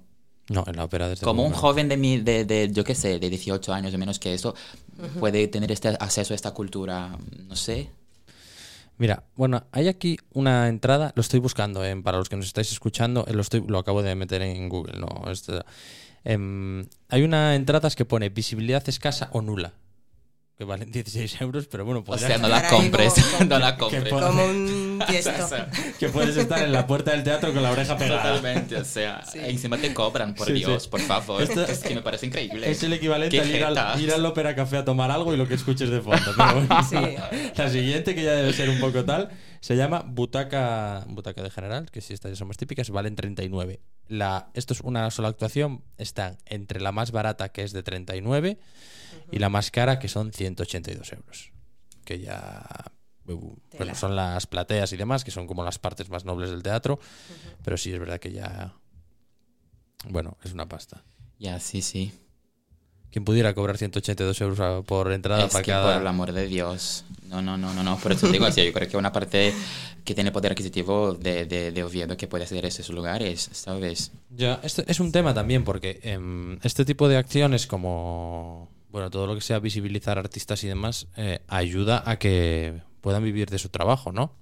[0.49, 3.17] No, en la ópera desde Como un joven de, mi, de, de, yo qué sé,
[3.17, 4.53] de 18 años o menos que eso,
[5.19, 7.89] puede tener este acceso a esta cultura, no sé.
[8.97, 12.71] Mira, bueno, hay aquí una entrada, lo estoy buscando, eh, para los que nos estáis
[12.71, 15.65] escuchando, eh, lo, estoy, lo acabo de meter en Google, no, Esto-
[16.23, 19.73] em, hay una entrada que pone visibilidad escasa o nula.
[20.57, 23.77] que valen 16 euros, pero bueno, O sea, no la compres, como- como- no la
[23.79, 24.03] compres.
[24.09, 25.31] po- Como un tiesto.
[25.99, 28.21] que puedes estar en la puerta del teatro con la oreja pegada.
[28.35, 29.39] Totalmente, o sea, Sí.
[29.41, 30.89] encima te cobran, por Sí, Dios, sí.
[30.89, 31.41] por favor.
[31.41, 32.69] Esto- es que me parece increíble.
[32.69, 35.47] Es el equivalente a ir al, ir al Ópera Café a tomar algo y lo
[35.47, 36.31] que escuches de fondo.
[36.37, 36.83] Pero bueno.
[36.87, 36.95] Sí.
[37.55, 39.29] La siguiente, que ya debe ser un poco tal,
[39.61, 43.79] se llama Butaca, Butaca de General, que si estas ya son más típicas, valen 39.
[44.07, 48.59] La, esto es una sola actuación, están entre la más barata, que es de 39,
[49.31, 51.51] y la más cara, que son 182 euros.
[52.03, 52.65] Que ya...
[53.27, 56.63] uh, Bueno, son las plateas y demás, que son como las partes más nobles del
[56.63, 56.99] teatro,
[57.63, 58.73] pero sí es verdad que ya...
[60.09, 61.03] Bueno, es una pasta.
[61.37, 62.11] Ya, sí, sí.
[63.11, 65.93] Quien pudiera cobrar 182 euros por entrada Es para que cada...
[65.93, 67.03] por el amor de Dios.
[67.27, 67.97] No, no, no, no, no.
[67.97, 69.53] Por eso digo así, yo creo que una parte
[70.03, 74.11] que tiene poder adquisitivo de, de, de Oviedo que puede hacer esos lugares, ¿sabes?
[74.29, 79.27] Ya, esto es un tema también porque em, este tipo de acciones como, bueno, todo
[79.27, 83.69] lo que sea visibilizar artistas y demás, eh, ayuda a que puedan vivir de su
[83.69, 84.33] trabajo, ¿no?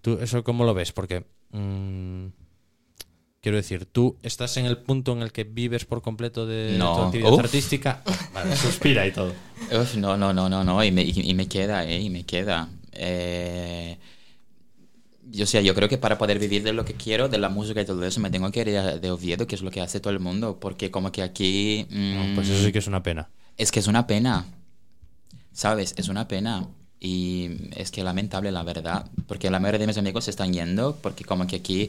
[0.00, 0.92] ¿Tú eso cómo lo ves?
[0.92, 2.26] Porque, mm,
[3.40, 6.94] quiero decir, ¿tú estás en el punto en el que vives por completo de No.
[6.96, 7.40] tu actividad Uf.
[7.40, 8.02] artística?
[8.34, 9.32] Vale, suspira y todo.
[9.72, 10.84] Uf, no, no, no, no, no.
[10.84, 12.00] Y me, y, y me queda, ¿eh?
[12.00, 12.68] Y me queda.
[12.92, 13.96] Eh,
[15.30, 17.48] yo, o sea, yo creo que para poder vivir de lo que quiero, de la
[17.48, 18.66] música y todo eso, me tengo que ir
[19.00, 20.58] de, Oviedo, que es lo que hace todo el mundo.
[20.60, 21.86] Porque como que aquí...
[21.88, 23.30] mm, Pues eso sí que es una pena.
[23.56, 24.46] Es que es una pena,
[25.52, 25.94] ¿sabes?
[25.96, 26.66] Es una pena.
[27.02, 30.96] Y es que lamentable, la verdad, porque la mayoría de mis amigos se están yendo,
[31.00, 31.88] porque como que aquí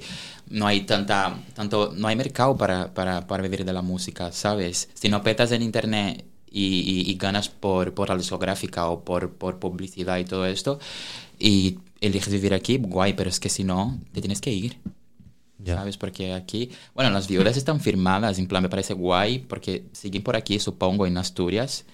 [0.49, 4.89] no hay tanta, tanto, no hay mercado para, para, para vivir de la música, ¿sabes?
[4.93, 9.31] Si no petas en internet y, y- y ganas por, por la discográfica o por,
[9.33, 10.79] por publicidad y todo esto,
[11.39, 14.77] y eliges vivir aquí, guay, pero es que si no, te tienes que ir.
[15.59, 15.75] Ya.
[15.77, 15.97] ¿Sabes?
[15.97, 20.35] Porque aquí, bueno, las viudas están firmadas, en plan, me parece guay, porque siguen por
[20.35, 21.85] aquí, supongo, en Asturias,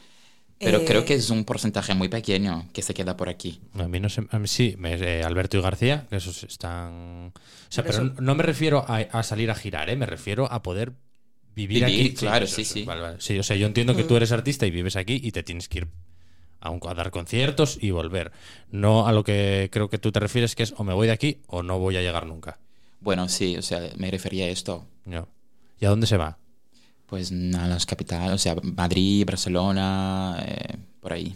[0.59, 0.85] pero Eh.
[0.85, 3.59] creo que es un porcentaje muy pequeño que se queda por aquí.
[3.75, 7.33] A mí no sé, a mí sí, me- eh, Alberto y García, que esos están...
[7.35, 7.39] O
[7.69, 9.95] sea, Pero pero eso- no me refiero a, a salir a girar, ¿eh?
[9.95, 10.93] me refiero a poder
[11.55, 12.13] vivir, Vivir, aquí.
[12.15, 12.83] claro, sí, sí.
[12.83, 13.15] vale, vale.
[13.19, 15.67] Sí, o sea, yo entiendo que tú eres artista y vives aquí y te tienes
[15.69, 15.87] que ir
[16.59, 18.31] a, un- a dar conciertos y volver.
[18.71, 21.13] No a lo que creo que tú te refieres, que es o me voy de
[21.13, 22.59] aquí o no voy a llegar nunca.
[22.99, 24.85] Bueno, sí, o sea, me refería a esto.
[25.05, 25.27] No.
[25.79, 26.37] ¿Y a dónde se va?
[27.07, 31.35] Pues a las capitales, o sea, Madrid, Barcelona, eh, por ahí.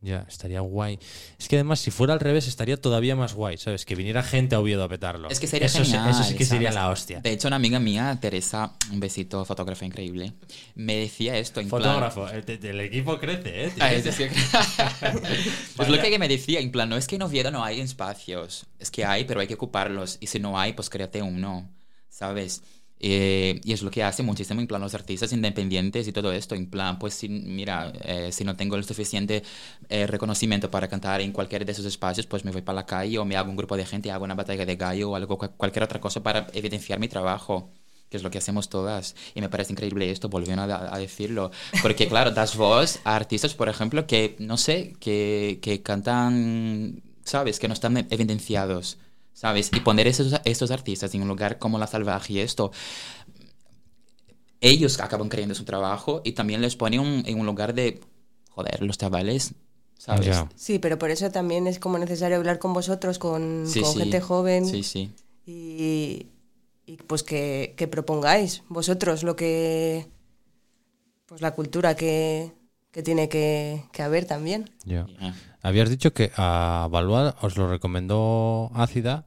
[0.00, 0.96] Ya, estaría guay.
[1.40, 3.84] Es que además, si fuera al revés, estaría todavía más guay, ¿sabes?
[3.84, 5.28] Que viniera gente a Oviedo a petarlo.
[5.28, 6.10] Es que sería eso, sí- genial.
[6.10, 7.20] eso sí que sería la hostia.
[7.20, 10.34] De hecho, una amiga mía, Teresa, un besito, fotógrafa increíble,
[10.76, 11.58] me decía esto.
[11.60, 13.72] En plan- Fotógrafo, el, el equipo crece, ¿eh?
[13.90, 14.30] Es decir,
[15.80, 18.66] es lo que me decía, en plan, no es que en Oviedo no hay espacios,
[18.78, 21.68] es que hay, pero hay que ocuparlos, y si no hay, pues créate uno,
[22.08, 22.62] ¿sabes?
[23.00, 26.54] Eh, y es lo que hace muchísimo en plan los artistas independientes y todo esto,
[26.54, 29.42] en plan, pues si, mira, eh, si no tengo el suficiente
[29.88, 33.18] eh, reconocimiento para cantar en cualquiera de esos espacios, pues me voy para la calle
[33.18, 35.52] o me hago un grupo de gente, hago una batalla de gallo o algo, cual-
[35.56, 37.70] cualquier otra cosa para evidenciar mi trabajo
[38.10, 39.14] que es lo que hacemos todas.
[39.34, 41.50] Y me parece increíble esto, volviendo a, a decirlo.
[41.78, 47.58] Porque, claro, das voz a artistas, por ejemplo, que, no sé, que, que cantan, ¿sabes?
[47.58, 48.96] Que no están evidenciados,
[49.38, 49.70] ¿sabes?
[49.72, 52.72] Y poner esos, estos artistas en un lugar como La Salvaje y esto,
[54.60, 58.00] ellos acaban creyendo su trabajo y también les pone un- en un lugar de,
[58.50, 59.54] joder, los chavales,
[59.96, 60.44] ¿sabes?
[60.56, 63.98] Sí, pero por eso también es como necesario hablar con vosotros, con, Sí, con sí.
[64.00, 65.10] gente joven Sí, sí.
[65.46, 66.26] y,
[66.86, 70.06] y, pues que, que propongáis vosotros lo que
[71.26, 72.52] pues la cultura que,
[72.90, 74.70] que tiene que, que haber también.
[74.84, 75.06] Ya.
[75.62, 79.26] Habías dicho que a Balboa os lo recomendó Ácida,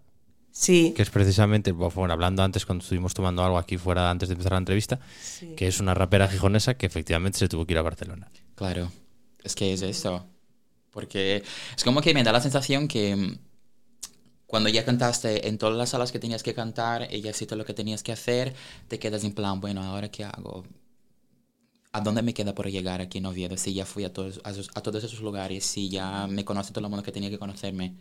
[0.52, 4.34] Sí, que es precisamente, bueno, hablando antes cuando estuvimos tomando algo aquí fuera antes de
[4.34, 5.54] empezar la entrevista, sí.
[5.56, 8.30] que es una rapera gijonesa que efectivamente se tuvo que ir a Barcelona.
[8.56, 8.92] Claro,
[9.44, 10.26] es que es eso.
[10.92, 11.44] Porque
[11.76, 13.38] es como que me da la sensación que mm,
[14.46, 17.64] cuando ya cantaste en todas las salas que tenías que cantar y ya hiciste lo
[17.64, 18.54] que tenías que hacer,
[18.90, 20.66] te quedas en plan, bueno, ¿ahora qué hago?
[21.94, 23.56] ¿A dónde me queda por llegar aquí en Oviedo?
[23.58, 26.86] Si ya fui a todos, a, a todos esos lugares, si ya me conoce todo
[26.86, 27.96] el mundo que tenía que conocerme.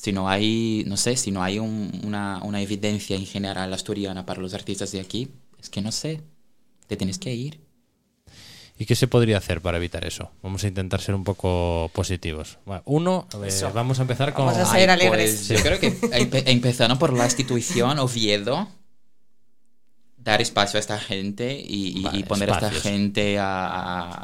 [0.00, 4.24] Si no hay, no sé, si no hay un- una, una evidencia en general asturiana
[4.24, 5.28] para los artistas de aquí,
[5.60, 6.22] es que no sé,
[6.86, 7.60] te tienes que ir.
[8.78, 10.30] ¿Y qué se podría hacer para evitar eso?
[10.42, 12.56] Vamos a intentar ser un poco positivos.
[12.64, 13.70] Bueno, uno, eh, Eso.
[13.74, 14.46] vamos a empezar con...
[14.46, 15.44] Vamos a ser alegres.
[15.46, 18.68] pues, yo creo que empe- empezando por la institución Oviedo,
[20.16, 22.82] dar espacio a esta gente y, y- Vale, y poner a esta espacios.
[22.90, 23.66] gente a-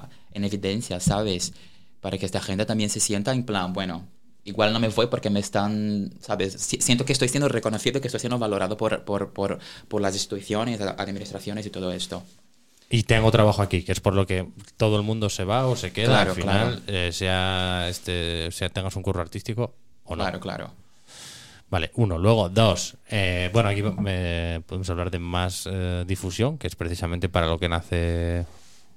[0.05, 1.53] a- en evidencia, ¿sabes?
[2.01, 4.07] Para que esta gente también se sienta en plan, bueno,
[4.47, 6.55] igual no me voy porque me están, ¿sabes?
[6.55, 10.15] Si- Siento que estoy siendo reconocido, que estoy siendo valorado por, por, por, por las
[10.15, 12.23] instituciones, a- administraciones y todo esto.
[12.89, 15.75] y tengo trabajo aquí, que es por lo que todo el mundo se va o
[15.77, 19.75] se queda Claro, al final, eh, sea, este, sea tengas un curro artístico
[20.05, 20.23] o no.
[20.23, 20.71] Claro, claro.
[21.69, 22.17] Vale, uno.
[22.17, 22.97] Luego, dos.
[23.11, 27.59] eh, bueno, aquí me- podemos hablar de más eh, difusión, que es precisamente para lo
[27.59, 28.47] que nace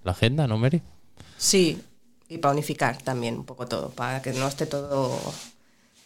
[0.04, 0.82] la agenda, ¿no, Mary?
[1.36, 1.82] Sí,
[2.30, 5.20] y para unificar también un poco todo, para que no esté todo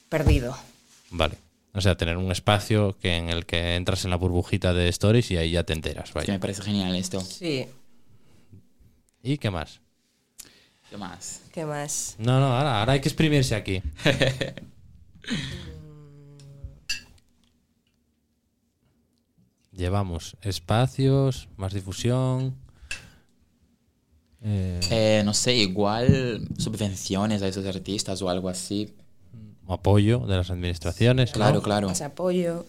[0.09, 0.57] perdido.
[1.11, 1.37] Vale.
[1.73, 5.31] O sea, tener un espacio que en el que entras en la burbujita de stories
[5.31, 6.11] y ahí ya te enteras.
[6.11, 6.33] Que Vaya.
[6.33, 7.19] me parece genial esto.
[7.21, 7.67] Sí,
[9.23, 9.79] ¿Y qué más?
[10.89, 11.41] ¿Qué más?
[11.53, 12.15] ¿qué más?
[12.19, 13.81] No, no, ahora, ahora hay que exprimirse aquí.
[19.71, 22.55] Llevamos espacios, más difusión.
[24.43, 28.93] Eh, Eh, no sé, igual subvenciones a esos artistas o algo así.
[29.67, 31.29] apoyo de las administraciones.
[31.31, 31.35] ¿no?
[31.35, 31.87] Claro, claro.
[31.87, 32.65] Más apoyo.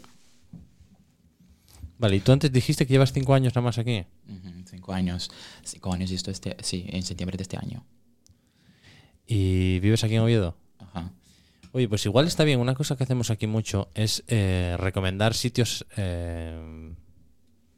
[1.99, 4.05] Vale, y tú antes dijiste que llevas cinco años nada más aquí.
[4.69, 5.31] Cinco años.
[5.65, 7.85] Cinco años y esto este, sí, en septiembre de este año.
[9.27, 10.57] ¿Y vives aquí en Oviedo?
[10.79, 11.11] Ajá.
[11.73, 12.61] Oye, pues igual está bien.
[12.61, 16.93] Una cosa que hacemos aquí mucho es eh, recomendar sitios eh,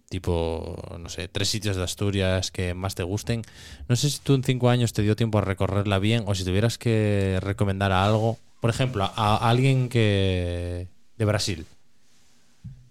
[0.09, 3.43] tipo, no sé, tres sitios de Asturias que más te gusten.
[3.89, 6.45] No sé si tú en cinco años te dio tiempo a recorrerla bien o si
[6.45, 8.39] tuvieras que recomendar a algo.
[8.61, 11.67] Por ejemplo, a, alguien que de Brasil.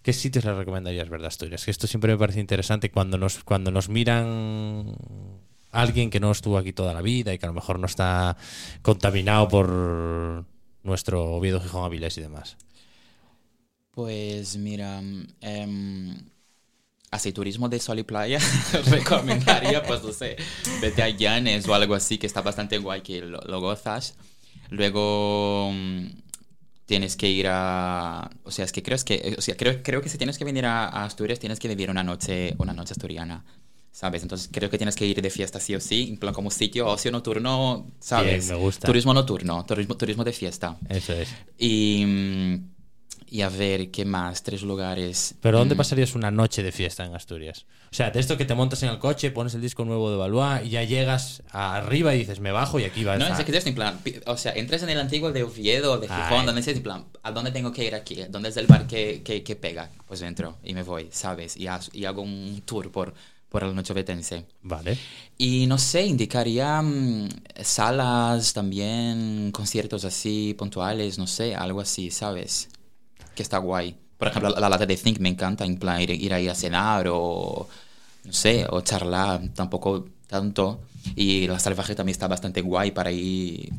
[0.01, 1.65] ¿Qué sitios le recomendarías ver Asturias?
[1.65, 4.95] Que esto siempre me parece interesante cuando nos, cuando nos miran
[5.71, 8.37] alguien que no estuvo aquí toda la vida y que a lo mejor no está
[8.81, 10.45] contaminado por
[10.83, 12.55] nuestro Oviedo, Gijón, Avilés y demás.
[13.91, 15.01] Pues mira,
[15.41, 16.15] em,
[17.15, 18.39] así turismo de sol y playa,
[18.89, 20.37] recomendaría, pues no sé,
[20.81, 24.15] vete a Llanes o algo así, que está bastante guay, que lo, lo gozas.
[24.69, 26.07] Luego mm,
[26.85, 30.01] tienes que ir a, o sea, es que creo es que, o sea, creo, creo
[30.01, 32.93] que si tienes que venir a, a Asturias tienes que vivir una noche, una noche
[32.93, 33.43] asturiana.
[33.91, 34.23] ¿Sabes?
[34.23, 36.85] Entonces creo que tienes que ir de fiesta sí o sí, en plan como sitio
[36.85, 38.45] ocio nocturno, ¿sabes?
[38.45, 38.85] Bien, me gusta.
[38.85, 40.77] Turismo nocturno, turismo, turismo de fiesta.
[40.89, 41.29] Eso es.
[41.57, 42.74] Y, mm,
[43.27, 44.43] y a ver, ¿qué más?
[44.43, 45.35] Tres lugares.
[45.41, 47.65] Pero ¿dónde Mm, pasarías una noche de fiesta en Asturias?
[47.91, 50.17] O sea, de esto que te montas en el coche, pones el disco nuevo de
[50.17, 53.57] Valois y ya llegas arriba y dices, me bajo y aquí va No, es que
[53.57, 56.45] es en plan, o sea, entras en el antiguo de Oviedo, de Gijón, Ay.
[56.45, 58.17] donde dices, en plan, ¿a dónde tengo que ir aquí?
[58.29, 59.89] ¿Dónde es el bar que, que, que pega?
[60.07, 61.55] Pues entro y me voy, ¿sabes?
[61.57, 63.13] Y hago un tour por,
[63.47, 64.45] por el noche vetense.
[64.61, 64.97] Vale.
[65.37, 67.29] Y no sé, indicaría mm,
[67.63, 72.69] salas también, conciertos así puntuales, no sé, algo así, ¿sabes?
[73.35, 73.97] Que está guay.
[74.17, 76.55] Por ejemplo, la, la lata de Think me encanta, en plan ir, ir ahí a
[76.55, 77.67] cenar o,
[78.23, 80.81] no sé, o charlar, tampoco tanto.
[81.15, 83.71] Y la salvaje también está bastante guay para ir,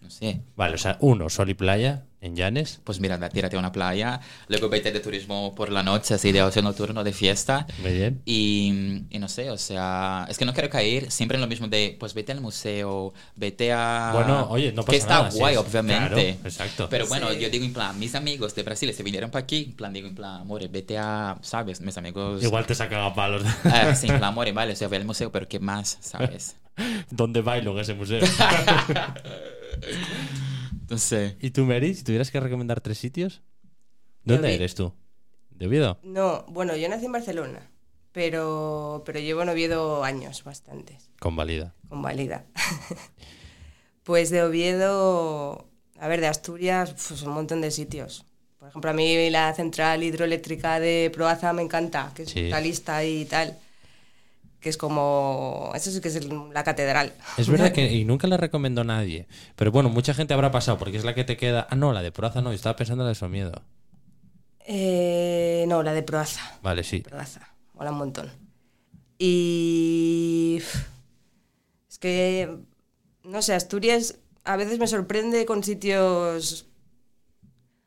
[0.00, 0.40] no sé.
[0.56, 2.80] Vale, o sea, uno, sol y playa en Llanes.
[2.84, 6.42] Pues mira, tírate a una playa, luego vete de turismo por la noche, así de
[6.42, 7.66] ocio nocturno, de fiesta.
[7.82, 8.22] Muy bien.
[8.24, 11.68] Y, y no sé, o sea, es que no quiero caer siempre en lo mismo
[11.68, 14.12] de, pues vete al museo, vete a...
[14.14, 16.08] Bueno, oye, no pasa Que está nada, guay, es- obviamente.
[16.08, 16.88] claro, exacto.
[16.88, 17.40] Pero bueno, Sí.
[17.40, 20.06] yo digo en plan, mis amigos de Brasil se vinieron para aquí, en plan, digo
[20.08, 21.80] en plan, amore, vete a, ¿sabes?
[21.80, 22.42] Mis amigos...
[22.42, 23.42] Igual te sacan a palos.
[23.64, 26.56] Ah, sí, en plan, amore, vale, o sea, ve al museo, pero ¿qué más, sabes?
[27.10, 28.20] ¿Dónde bailo en ese museo?
[30.92, 31.38] No sé.
[31.40, 33.40] ¿Y tú, Mary, si tuvieras que recomendar tres sitios?
[34.24, 34.92] ¿Dónde eres tú?
[35.48, 35.98] ¿De Oviedo?
[36.02, 37.70] No, bueno, yo nací en Barcelona,
[38.12, 41.74] pero, pero llevo en Oviedo años, bastantes, Convalida.
[41.88, 42.44] convalida.
[44.04, 45.66] pues de Oviedo,
[45.98, 48.26] a ver, de Asturias, pues un montón de sitios.
[48.58, 52.50] Por ejemplo, a mí la central hidroeléctrica de Proaza me encanta, que es Sí.
[52.62, 53.58] lista y tal,
[54.62, 57.12] que es como, eso sí que es la catedral.
[57.36, 59.26] Es verdad que y nunca la recomiendo a nadie.
[59.56, 61.66] Pero bueno, mucha gente habrá pasado porque es la que te queda.
[61.68, 62.50] Ah, no, la de Proaza no.
[62.50, 63.62] Yo estaba pensando en la de Somiedo.
[64.64, 66.58] Eh, no, la de Proaza.
[66.62, 67.00] Vale, sí.
[67.00, 68.30] Plaza, mola un montón.
[69.18, 70.62] Y
[71.90, 72.56] es que,
[73.24, 76.66] no sé, Asturias a veces me sorprende con sitios...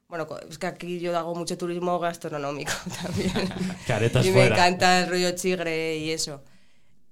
[0.10, 2.72] Bueno, es que aquí yo hago mucho turismo gastronómico
[3.02, 3.32] también.
[3.88, 4.56] Caretas y me fuera.
[4.56, 6.44] encanta el rollo chigre y eso.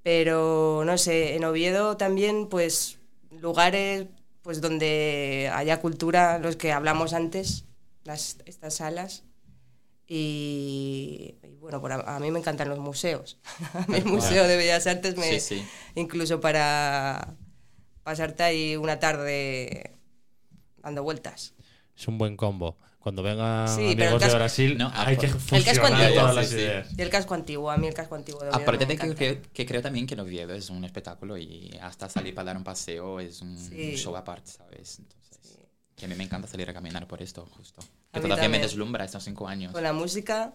[0.03, 2.99] Pero, no sé, en Oviedo también, pues,
[3.31, 4.07] lugares
[4.43, 7.65] pues donde haya cultura, los que hablamos antes,
[8.03, 9.23] las, estas salas.
[10.05, 13.39] Y, y bueno, por a, a mí me encantan los museos.
[13.73, 15.39] A mí el Museo de Bellas Artes me...
[15.39, 15.67] Sí, sí.
[15.95, 17.35] Incluso para
[18.03, 19.97] pasarte ahí una tarde
[20.83, 21.53] dando vueltas.
[21.95, 22.77] Es un buen combo.
[23.03, 26.19] Cuando vengan Sí, amigos de casco- Brasil, No, hay que el casco fusionar antiguo.
[26.21, 26.61] todas las Sí, sí.
[26.61, 26.87] ideas.
[26.97, 29.05] Y el casco antiguo, a mí el casco antiguo de Oviedo Aparte me de que,
[29.05, 29.19] encanta.
[29.19, 32.63] que, que creo también que Oviedo es un espectáculo y hasta salir para dar un
[32.63, 33.97] paseo es un Sí.
[33.97, 34.99] show aparte, ¿sabes?
[34.99, 35.57] Entonces,
[35.97, 37.81] que a mí me encanta salir a caminar por esto, justo.
[38.13, 38.61] Que todavía me también.
[38.61, 39.73] deslumbra estos cinco años.
[39.73, 40.53] Con la música,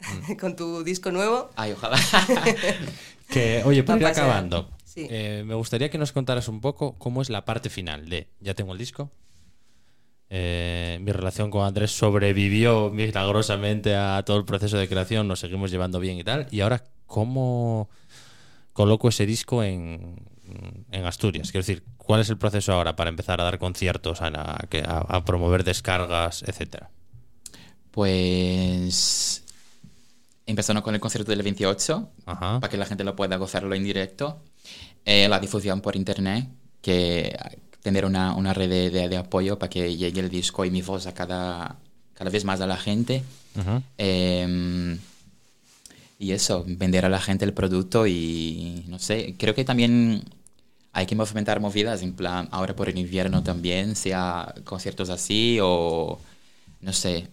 [0.40, 1.50] con tu disco nuevo.
[1.56, 1.98] Ay, ojalá.
[3.28, 5.06] Que, oye, para ir acabando, Sí.
[5.10, 8.54] eh, me gustaría que nos contaras un poco cómo es la parte final de Ya
[8.54, 9.10] tengo el disco.
[10.30, 15.70] Eh, mi relación con Andrés sobrevivió milagrosamente a todo el proceso de creación, nos seguimos
[15.70, 16.46] llevando bien y tal.
[16.50, 17.88] Y ahora, ¿cómo
[18.72, 20.16] coloco ese disco en,
[20.90, 21.50] en Asturias?
[21.50, 26.42] Quiero decir, ¿cuál es el proceso ahora para empezar a dar conciertos, a, promover descargas,
[26.42, 26.90] etcétera?
[27.90, 29.44] Pues
[30.46, 32.60] empezando con el concierto del 28, Ajá.
[32.60, 34.42] para que la gente lo pueda gozarlo en directo.
[35.04, 36.48] Eh, la difusión por internet,
[36.80, 37.36] que
[37.88, 40.82] tener una, una red de, de- de apoyo para que llegue el disco y mi
[40.82, 41.76] voz a cada,
[42.14, 43.22] cada vez más a la gente.
[43.98, 44.98] Eh,
[46.18, 50.24] y eso, vender a la gente el producto y no sé, creo que también
[50.92, 56.18] hay que movimentar movidas, en plan, ahora por el invierno también, sea conciertos así o
[56.80, 57.28] no sé,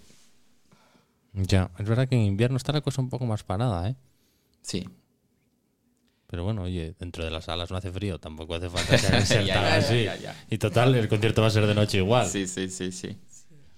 [1.34, 3.96] Ya, es verdad que en invierno está la cosa un poco más parada, ¿eh?
[4.62, 4.86] sí.
[6.36, 9.64] Pero bueno, oye, dentro de las salas no hace frío, tampoco hace falta ser, tan
[9.64, 10.04] así.
[10.04, 10.36] ya, ya.
[10.50, 12.28] Y total, el concierto va a ser de noche igual.
[12.28, 13.16] Sí, sí, sí, sí.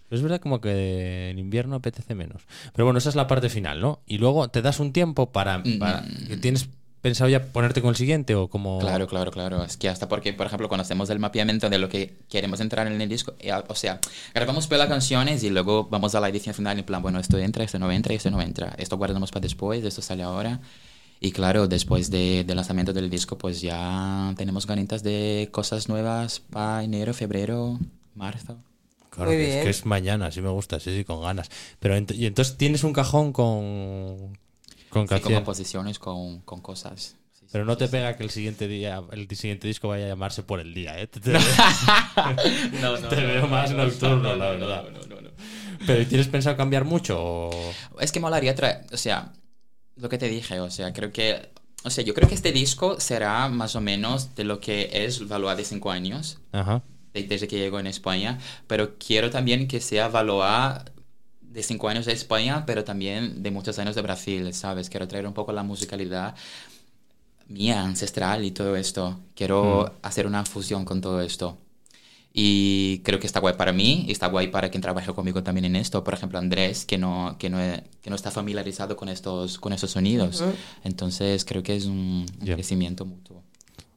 [0.09, 2.41] Es verdad como que en invierno apetece menos.
[2.73, 4.01] Pero bueno, esa es la parte final, ¿no?
[4.07, 5.59] Y luego te das un tiempo para...
[5.59, 5.77] Mm.
[5.77, 6.03] para
[6.41, 6.67] ¿Tienes
[6.99, 8.79] pensado ya ponerte con el siguiente o como...?
[8.79, 9.63] Claro, claro, claro.
[9.63, 12.87] Es que hasta porque, por ejemplo, cuando hacemos el mapeamiento de lo que queremos entrar
[12.87, 13.99] en el disco, eh, o sea,
[14.33, 17.63] grabamos las canciones y luego vamos a la edición final en plan, bueno, esto entra,
[17.63, 18.73] esto no entra, esto no entra.
[18.79, 20.59] Esto guardamos para después, esto sale ahora.
[21.19, 26.39] Y claro, después de- del lanzamiento del disco, pues ya tenemos ganitas de cosas nuevas
[26.39, 27.79] para enero, febrero,
[28.15, 28.57] marzo.
[29.09, 31.49] Claro, Muy es que es mañana, sí me gusta, sí, sí, con ganas.
[31.79, 34.37] Pero ent- y entonces tienes un cajón con...
[34.89, 37.15] Con Sí, con composiciones, con, con cosas.
[37.33, 40.09] Sí, sí, Pero no te pega que el siguiente día, el siguiente disco vaya a
[40.09, 41.07] llamarse por el día, ¿eh?
[41.07, 41.31] Te, te-
[42.81, 44.83] No, no, Te no, veo no, más no, nocturno, no, la no, verdad.
[44.91, 45.29] no, no, no, no.
[45.85, 47.73] Pero ¿tienes pensado cambiar mucho o...?
[47.99, 49.33] Es que molaría traer, o sea,
[49.97, 51.49] lo que te dije, o sea, creo que,
[51.83, 55.27] o sea, yo creo que este disco será más o menos de lo que es
[55.27, 56.81] Valoa de 5 años, Ajá.
[57.13, 60.85] de- desde que llegó en España, pero quiero también que sea Valoa
[61.41, 64.89] de 5 años de España, pero también de muchos años de Brasil, ¿sabes?
[64.89, 66.35] Quiero traer un poco la musicalidad
[67.47, 69.19] mía, ancestral y todo esto.
[69.35, 71.57] Quiero hacer una fusión con todo esto.
[72.39, 75.65] Y creo que está guay para mí y está guay para quien trabaja conmigo también
[75.65, 76.03] en esto.
[76.03, 79.89] Por ejemplo, Andrés, que no, que no, que no está familiarizado con estos, con estos
[79.89, 80.41] sonidos.
[80.41, 80.53] Ujú.
[80.83, 82.53] Entonces creo que es un, un Ya.
[82.53, 83.41] crecimiento mutuo.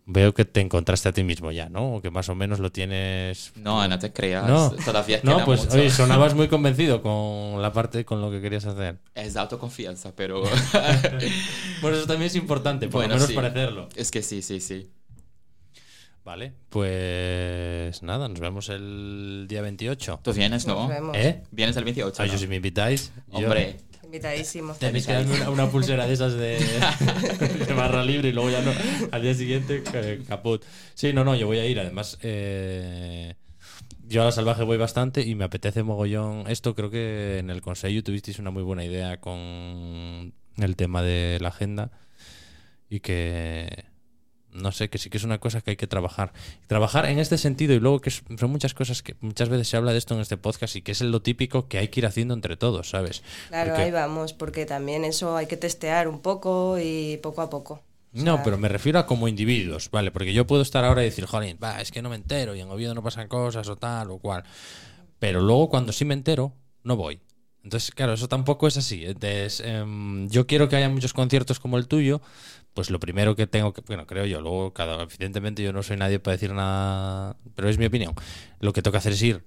[0.07, 1.97] Veo que te encontraste a ti mismo ya, ¿no?
[1.97, 3.53] O que más o menos lo tienes...
[3.57, 4.49] No, no te creas.
[4.49, 5.77] No, Todavía no pues mucho.
[5.77, 8.99] oye, sonabas muy convencido con la parte, con lo que querías hacer.
[9.15, 10.43] Es de autoconfianza, pero...
[11.83, 13.35] Bueno, eso también es importante, por Bueno, lo menos sí.
[13.35, 13.89] parecerlo.
[13.95, 14.89] es que sí, sí, sí.
[16.25, 20.21] Vale, pues nada, nos vemos el día 28.
[20.23, 20.75] Tú vienes, ¿no?
[20.83, 21.17] Nos vemos.
[21.17, 21.43] ¿Eh?
[21.51, 22.23] Vienes el 28.
[22.23, 22.33] Ah, ¿no?
[22.33, 23.13] yo si me invitáis...
[23.33, 24.75] yo- Hombre, Invitadísimo.
[24.75, 26.59] Tenéis que darme una, una pulsera de esas de,
[27.67, 28.73] de barra libre y luego ya no.
[29.13, 30.65] Al día siguiente, eh, caput.
[30.95, 31.79] Sí, no, no, yo voy a ir.
[31.79, 33.37] Además, eh,
[34.09, 36.75] yo a la salvaje voy bastante y me apetece mogollón esto.
[36.75, 41.49] Creo que en el consejo tuvisteis una muy buena idea con el tema de la
[41.51, 41.93] agenda
[42.89, 43.85] y que.
[44.53, 46.33] No sé, que sí que es una cosa que hay que trabajar.
[46.67, 49.93] Trabajar en este sentido y luego que son muchas cosas que muchas veces se habla
[49.93, 52.35] de esto en este podcast y que es lo típico que hay que ir haciendo
[52.35, 53.23] entre todos, ¿sabes?
[53.49, 57.51] Claro, Porque- ahí vamos, porque también eso hay que testear un poco y poco a
[57.51, 57.75] poco.
[58.13, 60.11] O No, sea, pero me refiero a como individuos, ¿vale?
[60.11, 62.61] Porque yo puedo estar ahora y decir, jolín, va, es que no me entero y
[62.61, 64.43] en Oviedo no pasan cosas o tal o cual.
[65.21, 67.21] Pero luego cuando sí me entero, no voy.
[67.63, 69.05] Entonces, claro, eso tampoco es así.
[69.05, 72.21] Entonces, em, yo quiero que haya muchos conciertos como el tuyo.
[72.75, 75.97] Pues lo primero que tengo que, bueno, creo yo, luego cada, evidentemente yo no soy
[75.97, 78.15] nadie para decir nada, pero es mi opinión.
[78.61, 79.45] Lo que tengo que hacer es ir.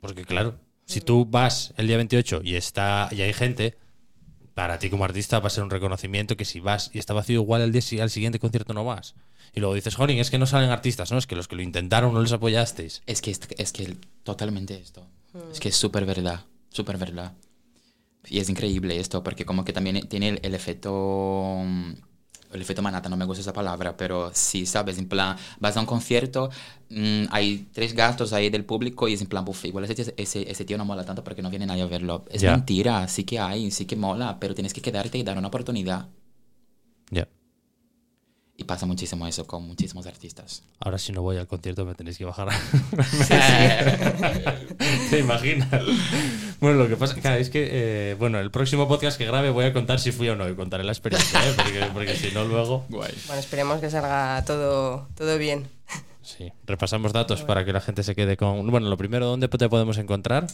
[0.00, 3.76] Porque claro, si tú vas el día 28 y está y hay gente,
[4.54, 7.40] para ti como artista va a ser un reconocimiento que si vas y está vacío
[7.40, 9.14] igual al día al siguiente concierto no vas.
[9.52, 11.18] Y luego dices, jolín, es que no salen artistas, ¿no?
[11.18, 13.02] Es que los que lo intentaron no les apoyasteis.
[13.06, 15.06] Es que es, es que totalmente esto.
[15.52, 17.32] Es que es súper verdad, súper verdad.
[18.28, 21.62] Y es increíble esto, porque como que también tiene el, el efecto...
[21.64, 21.92] mm,
[22.52, 24.98] El efecto manata, no me gusta esa palabra, pero sí, ¿sabes?
[24.98, 26.50] En plan, vas a un concierto,
[26.90, 30.50] mm, hay tres gatos ahí del público y es en plan, buf, igual ese, ese,
[30.50, 32.24] ese tío no mola tanto porque no viene nadie a verlo.
[32.30, 32.50] Es Ya.
[32.52, 36.08] mentira, sí que hay, sí que mola, pero tienes que quedarte y dar una oportunidad.
[37.12, 37.28] Ya.
[38.56, 40.62] Y pasa muchísimo eso con muchísimos artistas.
[40.80, 42.48] Ahora si no voy al concierto me tenéis que bajar.
[45.10, 45.68] ¿Te imaginas?
[46.60, 49.64] Bueno, lo que pasa claro, es que, eh, bueno, el próximo podcast que grabe voy
[49.64, 51.54] a contar si fui o no y contaré la experiencia, ¿eh?
[51.56, 52.84] porque, porque si no luego...
[52.90, 53.14] Guay.
[53.26, 55.66] Bueno, esperemos que salga todo, todo bien.
[56.22, 58.70] Sí, repasamos datos para que la gente se quede con...
[58.70, 60.46] Bueno, lo primero, ¿dónde te podemos encontrar?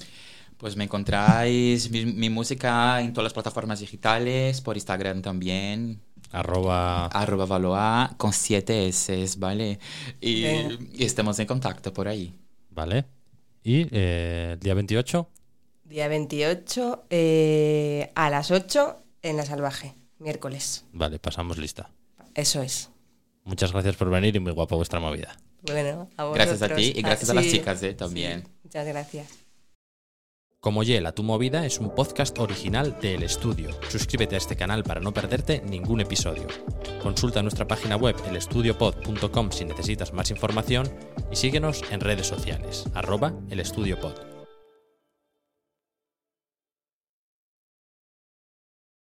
[0.59, 6.01] Pues me encontráis mi, mi música en todas las plataformas digitales, por Instagram también,
[6.31, 7.07] Arroba.
[7.07, 9.79] arroba Valoa con siete S, ¿vale?
[10.21, 12.39] Y, y estemos en contacto por ahí.
[12.71, 13.07] Vale.
[13.63, 15.29] Y eh, el día 28,
[15.89, 20.85] Día 28 eh, a las 8 en La Salvaje, miércoles.
[20.93, 21.91] vale, pasamos lista.
[22.35, 22.91] Eso es.
[23.45, 25.37] Muchas gracias por venir y muy guapa vuestra movida.
[25.63, 28.43] Bueno, a Gracias a ti y gracias a las chicas, eh, también.
[28.43, 29.29] sí, muchas gracias.
[30.61, 33.71] Como Yela, tu movida es un podcast original de El Estudio.
[33.89, 36.49] Suscríbete a este canal para no perderte ningún episodio.
[37.01, 40.93] Consulta nuestra página web elestudiopod.com si necesitas más información
[41.31, 44.36] y síguenos en redes sociales, arroba elestudiopod.